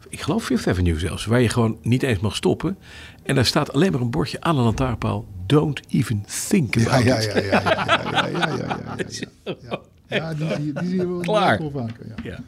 [0.08, 1.24] Ik geloof Fifth Avenue zelfs.
[1.24, 2.78] Waar je gewoon niet eens mag stoppen.
[3.22, 5.26] En daar staat alleen maar een bordje aan een lantaarnpaal.
[5.46, 7.06] Don't even think about it.
[7.06, 8.26] ja, ja, ja, ja, ja.
[8.28, 9.06] ja,
[9.44, 9.80] ja, ja
[10.10, 11.58] Ja, die, zie je- die zie je wel Klaar.
[11.58, 12.06] wel vaker.
[12.22, 12.38] Ja.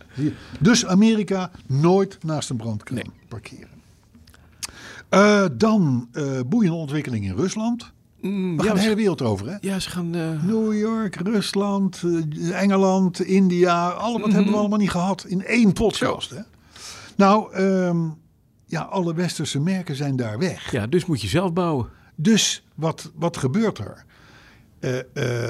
[0.61, 3.69] Dus Amerika nooit naast een brandkraan parkeren.
[5.09, 7.93] Eh, dan eh boeiende ontwikkeling in Rusland.
[8.21, 9.57] Mm, We ja, gaan de hele wereld over, hè?
[9.61, 10.15] ja, ze gaan...
[10.15, 12.03] eh, New York, Rusland,
[12.53, 13.89] Engeland, India.
[13.89, 14.35] Alle, wat Mhm.
[14.37, 16.41] hebben we allemaal niet gehad in één podcast, hè?
[17.17, 17.99] Nou, ehm,
[18.67, 20.71] ja, alle westerse merken zijn daar weg.
[20.73, 21.87] ja, dus moet je zelf bouwen.
[22.15, 24.05] Dus wat, wat gebeurt er?
[24.81, 24.99] Eh,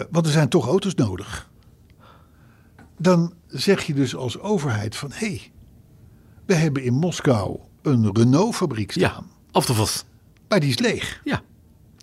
[0.01, 1.51] eh, want er zijn toch auto's nodig.
[2.99, 5.11] Dan zeg je dus als overheid van...
[5.13, 5.51] hé, hey,
[6.47, 9.27] we hebben in Moskou een Renault-fabriek Ja, staan.
[9.51, 10.05] af te vast.
[10.49, 11.21] Maar die is leeg.
[11.25, 11.43] Ja,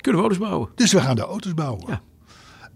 [0.01, 0.69] kunnen we auto's bouwen.
[0.75, 1.83] Dus we gaan de auto's bouwen.
[1.87, 2.01] Ja.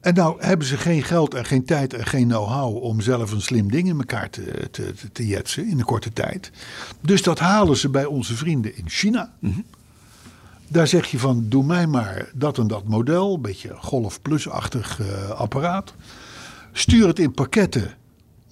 [0.02, 2.84] En nou hebben ze geen geld en geen tijd en geen know-how...
[2.84, 6.52] om zelf een slim ding in elkaar te, te, te, jetsen in een korte tijd.
[7.02, 9.34] Dus dat halen ze bij onze vrienden in China.
[10.68, 13.34] Daar zeg je van, doe mij maar dat en dat model.
[13.36, 15.94] Een beetje Golf Plus-achtig eh, apparaat.
[16.72, 17.94] Stuur het in pakketten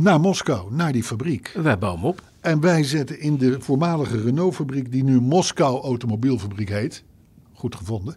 [0.02, 1.52] naar Moskou, naar die fabriek.
[1.62, 2.22] Wij bouwen hem op.
[2.40, 4.92] En wij zetten in de voormalige Renault-fabriek...
[4.92, 7.04] die nu Moskou Automobielfabriek heet.
[7.54, 8.16] Goed gevonden.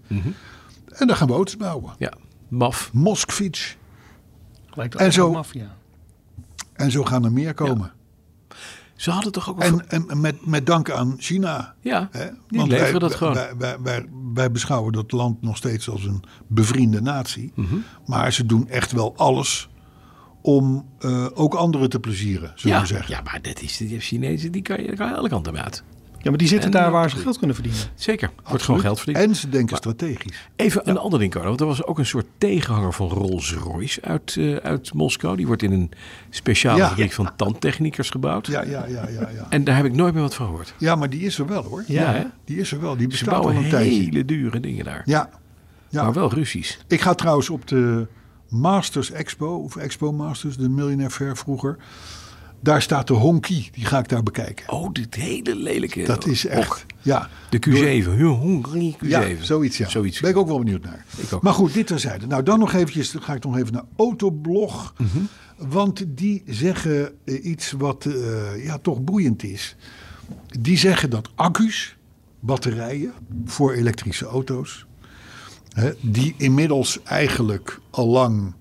[0.88, 1.94] En dan gaan we auto's bouwen.
[1.98, 2.12] Ja,
[2.48, 2.90] maf.
[2.92, 3.76] Moskvits.
[4.74, 5.30] Lijkt En zo-.
[5.30, 5.76] Maffia.
[6.72, 7.92] En zo gaan er meer komen.
[8.94, 9.62] Ze hadden toch ook...
[9.62, 11.74] een En, en met, met dank aan China.
[11.80, 12.26] Ja, Hè?
[12.48, 13.34] die Want leveren wij, dat gewoon.
[13.34, 17.52] Wij, wij, wij, wij beschouwen dat land nog steeds als een bevriende natie.
[17.54, 17.74] Mhm.
[18.06, 19.68] Maar ze doen echt wel alles
[20.46, 23.14] om eh, ook anderen te plezieren, zullen ja, we zeggen.
[23.14, 25.82] ja, maar dat is de Chinezen, die kan je, die kan je alle kanten uit.
[26.18, 27.82] Ja, maar die zitten En- daar waar ze geld kunnen verdienen.
[27.94, 29.24] Zeker, wordt gewoon geld verdiend.
[29.24, 30.48] En ze denken strategisch.
[30.56, 31.48] Even een ander ding, Carlo.
[31.48, 35.36] Want er was ook een soort tegenhanger van Rolls-Royce uit, eh, uit Moskou.
[35.36, 35.90] Die wordt in een
[36.30, 36.88] speciale Ja.
[36.88, 38.46] fabriek van tandtechnikers gebouwd.
[38.46, 39.46] Ja, ja, ja, ja, ja.
[39.48, 40.74] En daar heb ik nooit meer wat van gehoord.
[40.78, 41.84] Ja, maar die is er wel hoor.
[41.86, 42.32] Ja?
[42.44, 42.92] Die is er wel.
[42.92, 44.00] Die Ze bestaat al bouwen een tijdje.
[44.02, 45.02] hele dure dingen daar.
[45.04, 45.30] Ja.
[45.88, 46.02] ja.
[46.02, 46.76] Maar wel Russisch.
[46.88, 48.06] Ik ga trouwens op de
[48.54, 51.76] Masters Expo, of Expo Masters, de Millionaire Fair vroeger.
[52.60, 54.72] Daar staat de Honky, die ga ik daar bekijken.
[54.72, 56.04] Oh, dit hele lelijke...
[56.04, 57.28] Dat is echt, Och, ja.
[57.50, 58.20] de Q7.
[58.20, 59.08] Hongrie Q7.
[59.08, 59.88] Ja, zoiets ja.
[59.88, 60.20] Zoiets.
[60.20, 61.04] Ben ik ook wel benieuwd naar.
[61.16, 61.42] Ik ook.
[61.42, 62.26] Maar goed, dit terzijde.
[62.26, 64.94] Nou, dan nog eventjes, dan ga ik nog even naar Autoblog.
[64.98, 65.18] Mhm.
[65.56, 69.76] Want die zeggen eh, iets wat eh, ja, toch boeiend is.
[70.60, 71.96] Die zeggen dat accu's,
[72.40, 73.12] batterijen
[73.44, 74.86] voor elektrische auto's...
[76.00, 78.54] Die inmiddels eigenlijk al lang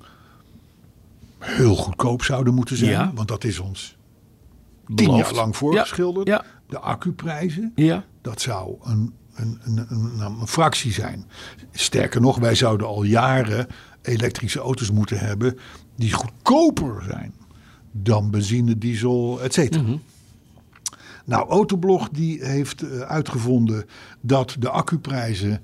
[1.39, 2.91] heel goedkoop zouden moeten zijn.
[2.91, 3.11] Ja.
[3.13, 3.97] Want dat is ons
[4.85, 5.25] tien Beloofd.
[5.25, 6.27] jaar lang voorgeschilderd.
[6.27, 7.73] Ja, De accuprijzen.
[8.21, 11.25] Dat zou een, een, een, een, een fractie zijn.
[11.71, 13.67] Sterker nog, wij zouden al jaren
[14.01, 15.57] elektrische auto's moeten hebben
[15.95, 17.33] die goedkoper zijn
[17.91, 19.83] dan benzine, diesel, et cetera.
[21.25, 23.85] Nou, Autoblog die heeft eh, uitgevonden
[24.21, 25.61] dat de accuprijzen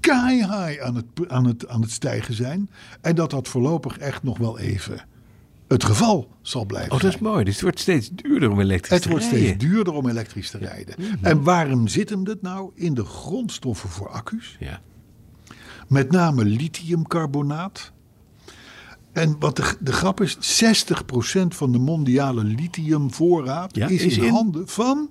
[0.00, 2.70] sky high aan het, aan, het, aan het stijgen zijn.
[3.00, 5.04] En dat dat voorlopig echt nog wel even
[5.68, 7.30] het geval zal blijven Oh, dat is zijn.
[7.32, 7.44] mooi.
[7.44, 9.40] Dus het wordt steeds duurder om elektrisch Het te wordt rijden.
[9.48, 10.94] steeds duurder om elektrisch te rijden.
[11.22, 12.70] En waarom zit hem dat nou?
[12.74, 14.56] In de grondstoffen voor accu's.
[14.60, 14.80] Ja.
[15.88, 17.92] Met name lithiumcarbonaat.
[19.12, 24.24] En wat de, de grap is, 60% van de mondiale lithiumvoorraad Ja, is, is in,
[24.24, 25.10] in- handen van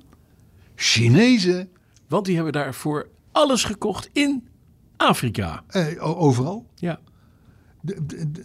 [0.75, 1.69] Chinezen.
[2.07, 4.47] Want die hebben daarvoor alles gekocht in
[5.07, 5.63] Afrika.
[5.67, 6.65] Eh, overal.
[6.75, 6.99] Ja.
[7.81, 8.43] de- de- de-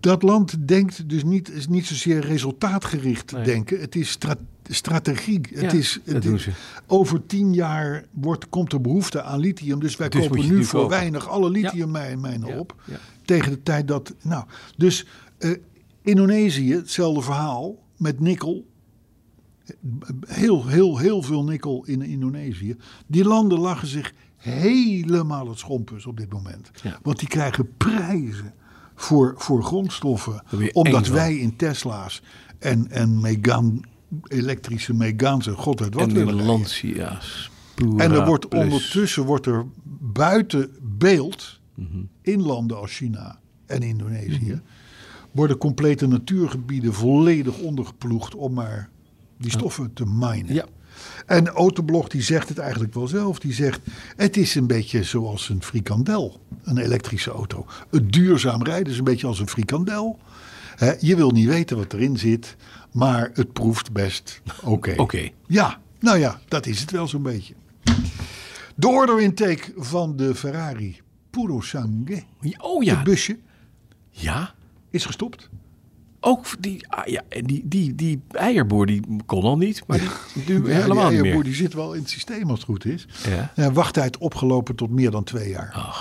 [0.00, 3.44] dat land denkt dus niet, is niet zozeer resultaatgericht Nee.
[3.44, 3.80] denken.
[3.80, 5.40] Het is stra- strategie.
[5.50, 6.48] Ja, het is, het
[6.86, 9.80] over tien jaar wordt, komt er behoefte aan lithium.
[9.80, 10.96] Dus wij Dus kopen nu voor kopen.
[10.98, 12.74] weinig alle lithiummijnen Ja, op.
[12.86, 12.96] ja.
[13.24, 14.14] Tegen de tijd dat.
[14.22, 14.44] Nou,
[14.76, 15.06] dus
[15.38, 15.50] eh,
[16.02, 18.66] Indonesië, hetzelfde verhaal met nikkel.
[20.26, 22.76] Heel, heel, heel veel nikkel in Indonesië.
[23.06, 26.70] Die landen lachen zich helemaal het schompus op dit moment.
[26.82, 26.98] Ja.
[27.02, 28.54] Want die krijgen prijzen
[28.94, 30.42] voor, voor grondstoffen.
[30.72, 31.14] Omdat van.
[31.14, 32.22] wij in Tesla's
[32.58, 33.80] en, en Megaan,
[34.24, 36.44] elektrische Megaanse, god weet wat en willen.
[36.44, 37.50] Lancia's.
[37.96, 38.62] En er wordt Plus.
[38.64, 39.66] ondertussen wordt er
[40.00, 42.02] buiten beeld Mhm.
[42.22, 44.60] in landen als China en Indonesië
[45.30, 48.90] worden complete natuurgebieden volledig ondergeploegd om maar
[49.38, 50.54] die stoffen te minen.
[50.54, 50.64] Ja.
[51.26, 53.38] En Autoblog die zegt het eigenlijk wel zelf.
[53.38, 53.80] Die zegt
[54.16, 57.66] het is een beetje zoals een frikandel, een elektrische auto.
[57.90, 60.18] Het duurzaam rijden is een beetje als een frikandel.
[61.00, 62.56] Je wil niet weten wat erin zit,
[62.92, 64.94] maar het proeft best oké.
[64.96, 65.28] Oké.
[65.46, 67.54] Ja, nou ja, dat is het wel zo'n beetje.
[68.74, 72.24] De order intake van de Ferrari Puro Sangue,
[72.58, 72.94] Oh ja.
[72.94, 73.38] het busje,
[74.10, 74.54] Ja.
[74.90, 75.48] is gestopt.
[76.26, 80.08] Ook die, ah, ja, en die, die, die eierboer die kon al niet, maar die
[80.46, 81.42] nu Ja, helemaal die niet eierboer meer.
[81.44, 83.06] die zit wel in het systeem als het goed is.
[83.28, 83.52] Ja.
[83.54, 85.94] Ja, wachttijd opgelopen tot meer dan twee jaar.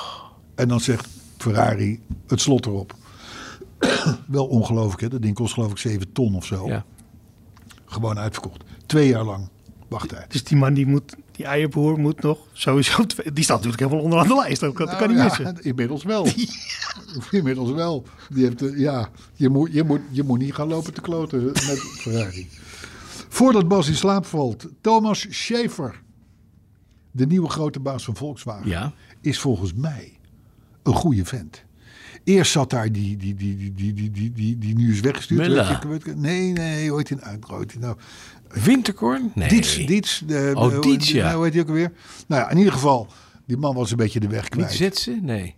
[0.56, 1.08] En dan zegt
[1.38, 2.96] Ferrari het slot erop.
[4.28, 6.68] wel ongelooflijk hè, dat ding kost geloof ik 7 ton of zo.
[6.68, 6.86] Ja.
[7.86, 8.64] Gewoon uitverkocht.
[8.86, 9.50] Twee jaar lang
[9.88, 10.32] wachttijd.
[10.32, 14.28] Dus die man die moet, die eierboer moet nog sowieso, die staat natuurlijk helemaal onderaan
[14.28, 14.60] de lijst.
[14.60, 15.58] Dat kan niet Nou missen.
[15.64, 16.28] Inmiddels wel.
[17.32, 18.06] Inmiddels wel.
[18.30, 21.44] Die heeft, eh, ja, je, moet, je, moet, je moet niet gaan lopen te kloten
[21.46, 22.50] met Ferrari.
[23.30, 26.02] Voordat Bas in slaap valt, Thomas Schaefer,
[27.12, 28.94] de nieuwe grote baas van Volkswagen, Ja.
[29.22, 30.18] is volgens mij
[30.84, 31.64] een goede vent.
[32.26, 35.46] Eerst zat daar die, die, die, die, die, die, die, die, die nu is weggestuurd.
[36.06, 37.50] Je- nee, nee, ooit in uit.
[37.50, 37.96] Ooit in, nou,
[38.50, 39.32] Winterkorn?
[39.36, 39.50] Nee.
[39.50, 40.24] Diets, Diets.
[40.26, 41.24] de- Oh, de- Diets, ja.
[41.24, 41.92] nou, Hoe heet die ook alweer?
[42.28, 43.08] Nou ja, in ieder geval,
[43.46, 44.72] die man was een beetje de weg Niet kwijt.
[44.72, 45.20] Zetsen?
[45.26, 45.56] Nee.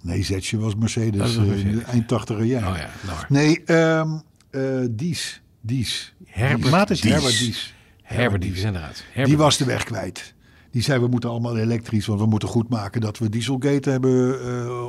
[0.00, 1.74] Nee, Zetje was Mercedes, Dat was eh, Mercedes.
[1.78, 2.70] de eind 80 jaar.
[2.72, 3.18] Oh ja, nou.
[3.28, 4.08] Nee, ehm
[4.50, 5.40] eh Dies.
[5.60, 6.14] Dies.
[6.24, 7.02] Herbert Dies.
[7.02, 7.74] Herbert Dies.
[8.02, 9.04] Herbert die zijn eruit.
[9.06, 10.34] Herbert Die was de weg kwijt.
[10.72, 14.40] Die zei, we moeten allemaal elektrisch, want we moeten goed maken dat we Dieselgate hebben
[14.40, 14.88] eh,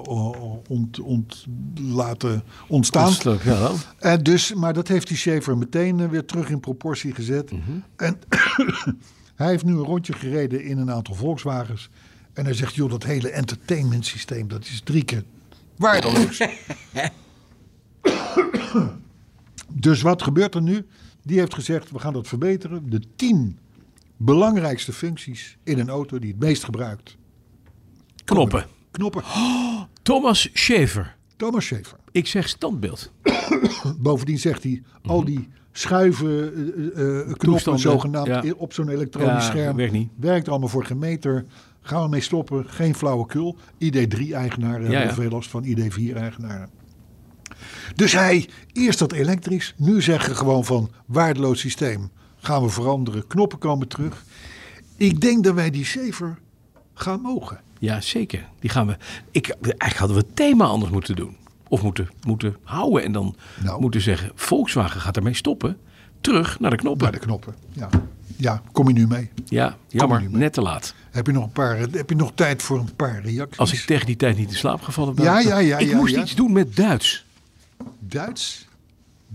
[0.67, 1.45] ont, ont,
[1.81, 3.07] laten ontstaan.
[3.07, 3.75] Ontsloop, ja dan.
[3.99, 7.51] En dus, maar dat heeft die Schaefer meteen eh, weer terug in proportie gezet.
[7.51, 7.61] Mhm.
[7.95, 8.19] En
[9.35, 11.89] hij heeft nu een rondje gereden in een aantal Volkswagens.
[12.33, 15.23] En hij zegt, joh, dat hele entertainment systeem, dat is drie keer
[15.77, 16.37] waardeloos.
[19.87, 20.85] dus wat gebeurt er nu?
[21.23, 22.89] Die heeft gezegd, we gaan dat verbeteren.
[22.89, 23.57] De tien
[24.25, 27.17] belangrijkste functies in een auto die het meest gebruikt.
[28.23, 28.65] Knoppen.
[28.91, 29.23] Knoppen.
[30.01, 31.15] Thomas Schaefer.
[31.35, 31.97] Thomas Schaefer.
[32.11, 33.11] Ik zeg standbeeld.
[33.99, 38.53] Bovendien zegt hij, al die schuiven eh, eh, eh, knoppen zogenaamd ja.
[38.57, 39.75] op zo'n elektronisch Ja, scherm.
[39.75, 40.09] werkt niet.
[40.15, 41.45] Werkt allemaal voor geen meter.
[41.81, 42.69] Gaan we mee stoppen.
[42.69, 43.57] Geen flauwekul.
[43.73, 45.13] ID3-eigenaren Ja, hebben ja.
[45.13, 46.69] veel last van ID4-eigenaren.
[47.95, 49.73] Dus hij, eerst dat elektrisch.
[49.77, 52.09] Nu zeggen gewoon van waardeloos systeem.
[52.43, 53.27] Gaan we veranderen.
[53.27, 54.23] Knoppen komen terug.
[54.97, 56.37] Ik denk dat wij die Saver
[56.93, 57.59] gaan mogen.
[57.79, 58.45] Ja, zeker.
[58.59, 58.97] Die gaan we.
[59.31, 61.37] Ik, eigenlijk hadden we het thema anders moeten doen.
[61.67, 63.81] Of moeten, moeten houden en dan Nou.
[63.81, 65.77] moeten zeggen: Volkswagen gaat ermee stoppen.
[66.21, 67.09] Terug naar de knoppen.
[67.09, 67.55] Bij de knoppen.
[67.71, 67.89] Ja.
[68.35, 69.29] ja, kom je nu mee?
[69.45, 70.19] Ja, jammer.
[70.19, 70.29] mee.
[70.29, 70.93] Net te laat.
[71.11, 73.57] Heb je nog, een paar, heb je nog tijd voor een paar reacties?
[73.59, 75.23] Als ik tegen die tijd niet in slaap gevallen ben.
[75.25, 76.21] Ja, ja, ja, Ik ja, moest ja.
[76.21, 77.25] iets doen met Duits.
[77.99, 78.67] Duits?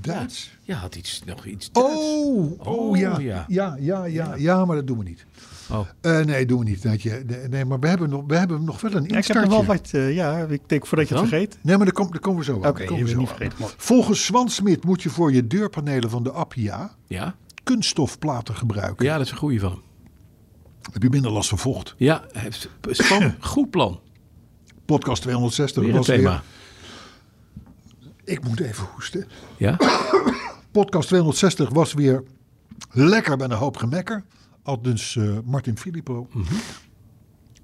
[0.01, 0.51] Duits?
[0.62, 1.90] Ja, had iets, nog iets Duits.
[1.94, 3.18] Oh, oh, Oh, ja.
[3.18, 3.44] ja.
[3.49, 3.76] Ja.
[3.80, 5.26] Ja, ja, ja, maar dat doen we niet.
[5.70, 5.86] Oh.
[6.01, 6.82] Eh, nee, doen we niet.
[6.82, 9.09] Dat je, nee, nee, maar we hebben nog, we hebben nog wel een Ja, ik
[9.09, 9.42] heb instartje.
[9.51, 11.59] er wel wat, eh, ja, ik denk voordat je het vergeet.
[11.62, 12.68] Nee, maar daar, kom, daar komen we zo aan.
[12.70, 13.57] Oké, je komen zo niet vergeten.
[13.76, 17.34] Volgens Swansmit moet je voor je deurpanelen van de Appia Ja?
[17.62, 19.05] kunststofplaten gebruiken.
[19.07, 19.82] ja, dat is een goede van.
[20.92, 21.94] Heb je minder last van vocht.
[21.96, 24.01] Ja, heeft Span, goed plan.
[24.84, 26.30] Podcast 260 Weer een was thema.
[26.30, 26.42] weer...
[28.29, 29.26] Ik moet even hoesten.
[29.57, 29.76] Ja?
[30.72, 32.22] Podcast 260 was weer
[32.91, 34.24] lekker met een hoop gemekker.
[34.62, 36.29] Al dus eh, Martin Filippo.
[36.33, 36.55] Mhm.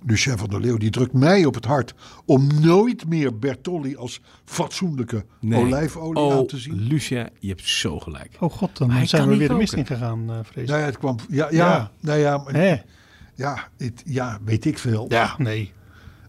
[0.03, 1.95] De chef van de Leeuw, die drukt mij op het hart
[2.25, 6.75] om nooit meer Bertolli als fatsoenlijke olijfolie oh, aan te zien.
[6.75, 8.37] Lucia, je hebt zo gelijk.
[8.41, 9.91] Oh god, dan Maar zijn we weer de mist koken.
[9.91, 10.69] ingegaan, uh, vrees ik.
[10.69, 11.17] Nou ja, het kwam.
[11.29, 11.91] Ja, ja, Ja.
[12.01, 12.85] Nou ja, maar-
[13.35, 15.07] ja, het, ja, weet ik veel.
[15.09, 15.73] Ja, nee.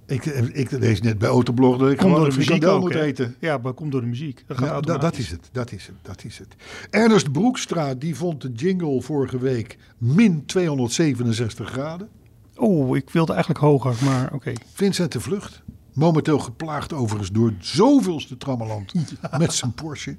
[0.06, 2.80] Ik, ik lees net bij Autoblog dat ik Komt gewoon door een de muziek frikandel
[2.80, 3.36] moet eten.
[3.40, 4.44] Ja, maar komt door de muziek.
[4.48, 6.56] Dat Ja, is het, dat is het, dat is het.
[6.90, 12.10] Ernest Broekstra, die vond de jingle vorige week min 267 graden.
[12.56, 14.54] Oh, ik wilde eigenlijk hoger, maar oké.
[14.74, 15.62] Vincent de Vlucht,
[15.94, 18.94] momenteel geplaagd overigens door zoveelste trammeland
[19.38, 20.18] met zijn Porsche.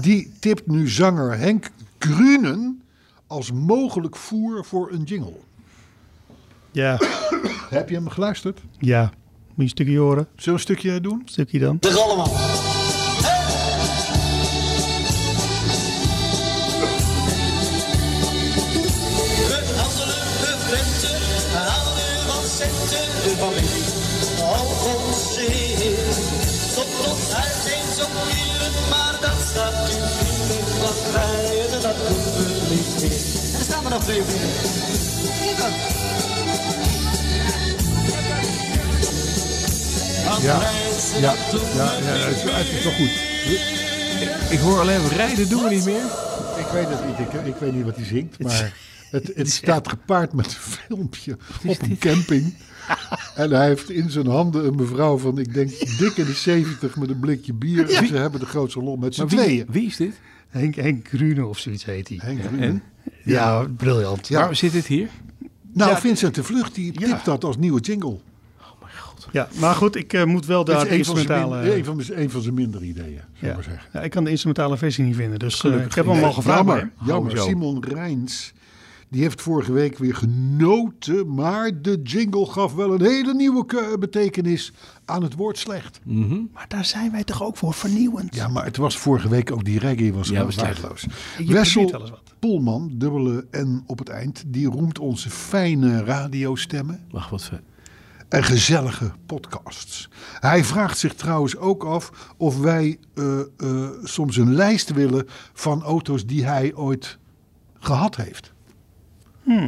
[0.00, 2.82] Die tipt nu zanger Henk Grunen
[3.26, 5.38] als mogelijk voer voor een jingle.
[6.76, 6.98] Ja,
[7.70, 8.60] Heb je hem geluisterd?
[8.78, 9.00] ja.
[9.02, 9.10] Moet
[9.56, 10.26] je een stukje horen?
[10.36, 11.22] Zullen we een stukje doen?
[11.24, 11.76] stukje dan.
[11.80, 12.26] Dat is allemaal.
[18.26, 21.18] We handelen, we venten,
[21.52, 23.84] we houden van centen, de familie.
[24.56, 25.96] Al onze heer,
[26.76, 29.38] tot ons huis eens op uren, maar dat
[32.08, 33.12] doen we niet meer.
[33.52, 34.50] En er staan er nog twee vrienden.
[35.42, 35.72] Hier kan.
[40.42, 40.60] Ja,
[41.20, 41.34] ja,
[41.76, 44.50] ja, ja het, is, het is wel goed.
[44.50, 46.04] Ik hoor alleen rijden doen we niet meer.
[46.58, 48.74] Ik weet het niet, ik, ik weet niet wat hij zingt, maar
[49.10, 51.36] het, het staat gepaard met een filmpje
[51.66, 52.54] op een camping.
[53.34, 56.96] En hij heeft in zijn handen een mevrouw van, ik denk, dik in de 70
[56.96, 57.90] met een blikje bier.
[57.90, 59.66] En ze hebben de grootste lol met z'n tweeën.
[59.68, 60.20] wie is dit?
[60.48, 62.18] Henk, Henk Grune of zoiets heet hij.
[62.22, 62.40] Henk.
[62.60, 62.82] En?
[63.24, 64.28] Ja, briljant.
[64.28, 64.40] Ja.
[64.40, 65.08] Waar zit dit hier?
[65.76, 66.00] Nou, Ja.
[66.00, 68.16] Vincent de Vlucht, die tipt dat als nieuwe jingle.
[69.32, 71.62] Ja, maar goed, ik eh, moet wel Dat daar is de een van, zijn instrumentale...
[71.68, 73.82] min- een, van, een van zijn mindere ideeën, zou ik maar zeggen.
[73.92, 76.56] ja, ik kan de instrumentale versie niet vinden, dus eh, ik heb hem al gevraagd.
[76.58, 77.38] Jammer, jammer.
[77.38, 78.52] Simon Rijns,
[79.16, 81.34] die heeft vorige week weer genoten.
[81.34, 84.72] Maar de jingle gaf wel een hele nieuwe ke- betekenis
[85.04, 86.00] aan het woord slecht.
[86.52, 88.34] Maar daar zijn wij toch ook voor vernieuwend.
[88.34, 91.06] Ja, maar het was vorige week ook die reggae was Ja, waardeloos.
[91.46, 92.08] Wessel.
[92.38, 97.62] Poelman, dubbele N op het eind, die roemt onze fijne radiostemmen Wacht, wat fijn.
[98.28, 100.08] en gezellige podcasts.
[100.40, 105.82] Hij vraagt zich trouwens ook af of wij eh, eh, soms een lijst willen van
[105.82, 107.18] auto's die hij ooit
[107.78, 108.54] gehad heeft.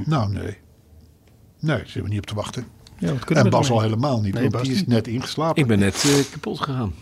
[0.07, 0.43] Nou, nee.
[0.43, 2.65] Nee, daar zitten we niet op te wachten.
[2.99, 5.63] Ja, En Bas al helemaal niet, Nee, Bas die is net ingeslapen.
[5.63, 6.93] Ik ben net eh, kapot gegaan.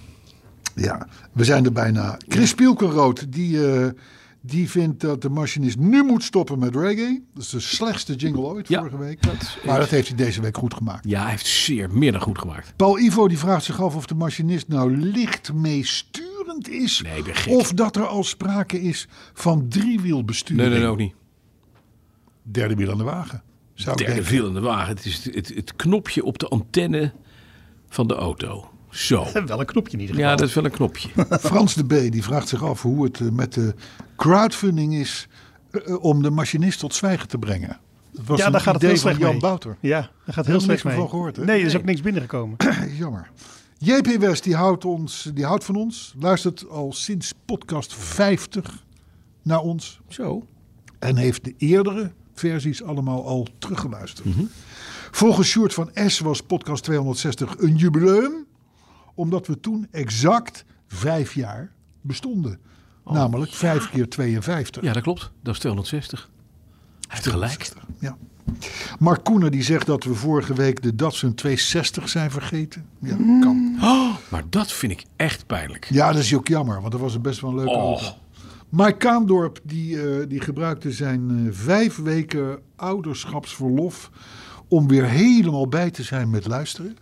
[0.75, 2.17] Ja, we zijn er bijna.
[2.29, 3.87] Chris Pielkenrood, die, eh,
[4.41, 7.23] die vindt dat de machinist nu moet stoppen met reggae.
[7.35, 9.23] Dat is de slechtste jingle ooit Ja, vorige week.
[9.23, 11.09] dat is- maar dat heeft hij deze week goed gemaakt.
[11.09, 12.73] Ja, hij heeft zeer meer dan goed gemaakt.
[12.77, 17.01] Paul Ivo die vraagt zich af of de machinist nou licht meesturend is.
[17.05, 17.53] Nee, ik ben gek.
[17.53, 20.61] Of dat er al sprake is van driewielbesturing.
[20.61, 21.15] Nee, nee, nee, ook niet.
[22.51, 23.43] Derde wiel aan de wagen.
[23.75, 24.89] Zou Derde viel in de wagen.
[24.97, 27.13] Het is het, het, het knopje op de antenne
[27.89, 28.71] van de auto.
[28.91, 29.27] Zo.
[29.47, 30.31] Wel een knopje in ieder geval.
[30.31, 31.09] Ja, dat is wel een knopje.
[31.41, 33.75] Frans de B die vraagt zich af hoe het eh, met de
[34.17, 35.29] crowdfunding is
[35.71, 37.79] eh, eh, om de machinist tot zwijgen te brengen.
[38.13, 39.41] Dat was Ja, daar gaat het heel slecht van Jan mee.
[39.41, 39.77] Bouter.
[39.81, 40.95] Ja, daar gaat heel slecht niks mee.
[40.97, 41.45] van gehoord, hè?
[41.45, 41.81] Nee, er is Nee.
[41.81, 42.57] ook niks binnengekomen.
[42.99, 43.31] Jammer.
[43.79, 46.15] JP West die houdt, ons, die houdt van ons.
[46.19, 48.85] Luistert al sinds podcast 50
[49.43, 50.01] naar ons.
[50.09, 50.47] Zo.
[50.99, 54.27] En heeft de eerdere versies allemaal al teruggeluisterd.
[54.37, 54.45] Mhm.
[55.11, 58.47] Volgens Sjoerd van S was podcast 260 een jubileum.
[59.15, 62.59] Omdat we toen exact vijf jaar bestonden.
[63.05, 64.83] Namelijk vijf keer 52.
[64.83, 65.31] Ja, dat klopt.
[65.43, 66.29] Dat is 260.
[67.09, 67.73] Hij heeft gelijk.
[68.01, 68.17] Ja.
[68.99, 72.87] Mark Koenen die zegt dat we vorige week de Datsun 260 zijn vergeten.
[73.01, 73.79] Ja, kan.
[73.83, 75.87] Oh, maar dat vind ik echt pijnlijk.
[75.91, 77.83] Ja, dat is ook jammer, want dat was best wel een leuke Oh.
[78.03, 78.19] auto.
[78.69, 84.11] Mike Kaandorp die, eh, die gebruikte zijn eh, vijf weken ouderschapsverlof
[84.69, 86.97] om weer helemaal bij te zijn met luisteren.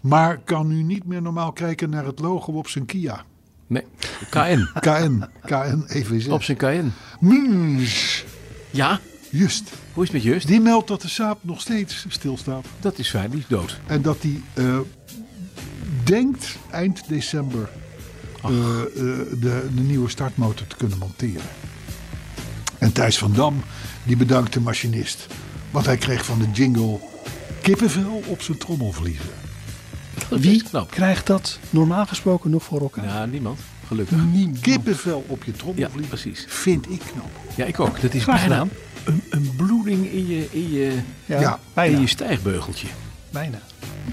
[0.00, 3.24] Maar kan nu niet meer normaal kijken naar het logo op zijn Kia.
[3.66, 3.84] Nee,
[4.30, 4.68] KN.
[4.80, 6.28] KN, KN EV6.
[6.30, 6.92] Op zijn KN.
[7.20, 8.24] Mens.
[8.70, 9.72] Ja, Just.
[9.92, 10.46] hoe is het met Just?
[10.46, 12.66] Die meldt dat de Saab nog steeds stilstaat.
[12.80, 13.80] Dat is fijn, die is dood.
[13.86, 14.78] En dat hij eh,
[16.04, 17.68] denkt eind december
[18.52, 21.42] de, de nieuwe startmotor te kunnen monteren.
[22.78, 23.62] En Thijs van Dam
[24.02, 25.26] die bedankt de machinist.
[25.70, 26.98] Want hij kreeg van de jingle
[27.62, 29.24] kippenvel op zijn trommelvliezen.
[30.30, 30.90] Wie knap.
[30.90, 33.04] krijgt dat normaal gesproken nog voor elkaar?
[33.04, 33.60] Ja, niemand.
[33.86, 34.18] Gelukkig.
[34.60, 36.44] Kippenvel op je Ja, trommelvlies precies.
[36.48, 37.30] vind ik knap.
[37.54, 38.00] Ja, ik ook.
[38.00, 38.66] Dat is Graag bijna
[39.04, 41.58] een, een bloeding in je, in je, Ja, Ja.
[41.74, 41.94] bijna.
[41.94, 42.86] in je stijgbeugeltje.
[43.30, 43.58] bijna.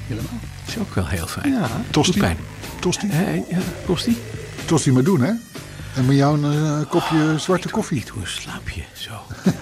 [0.07, 0.31] Helemaal.
[0.65, 1.51] Dat is ook wel heel fijn.
[1.53, 1.69] Ja.
[1.89, 2.11] Tosti.
[2.11, 2.37] Doet pijn.
[2.81, 3.07] Tosti.
[3.49, 4.17] Ja, kost die?
[4.65, 5.31] Tosti maar doen hè.
[5.95, 8.03] En met jou een eh, kopje zwarte koffie.
[8.13, 9.11] Hoe slaap je zo?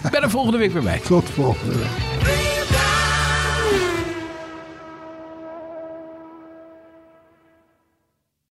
[0.03, 0.99] Ik ben er volgende week weer bij.
[0.99, 2.48] Tot volgende week.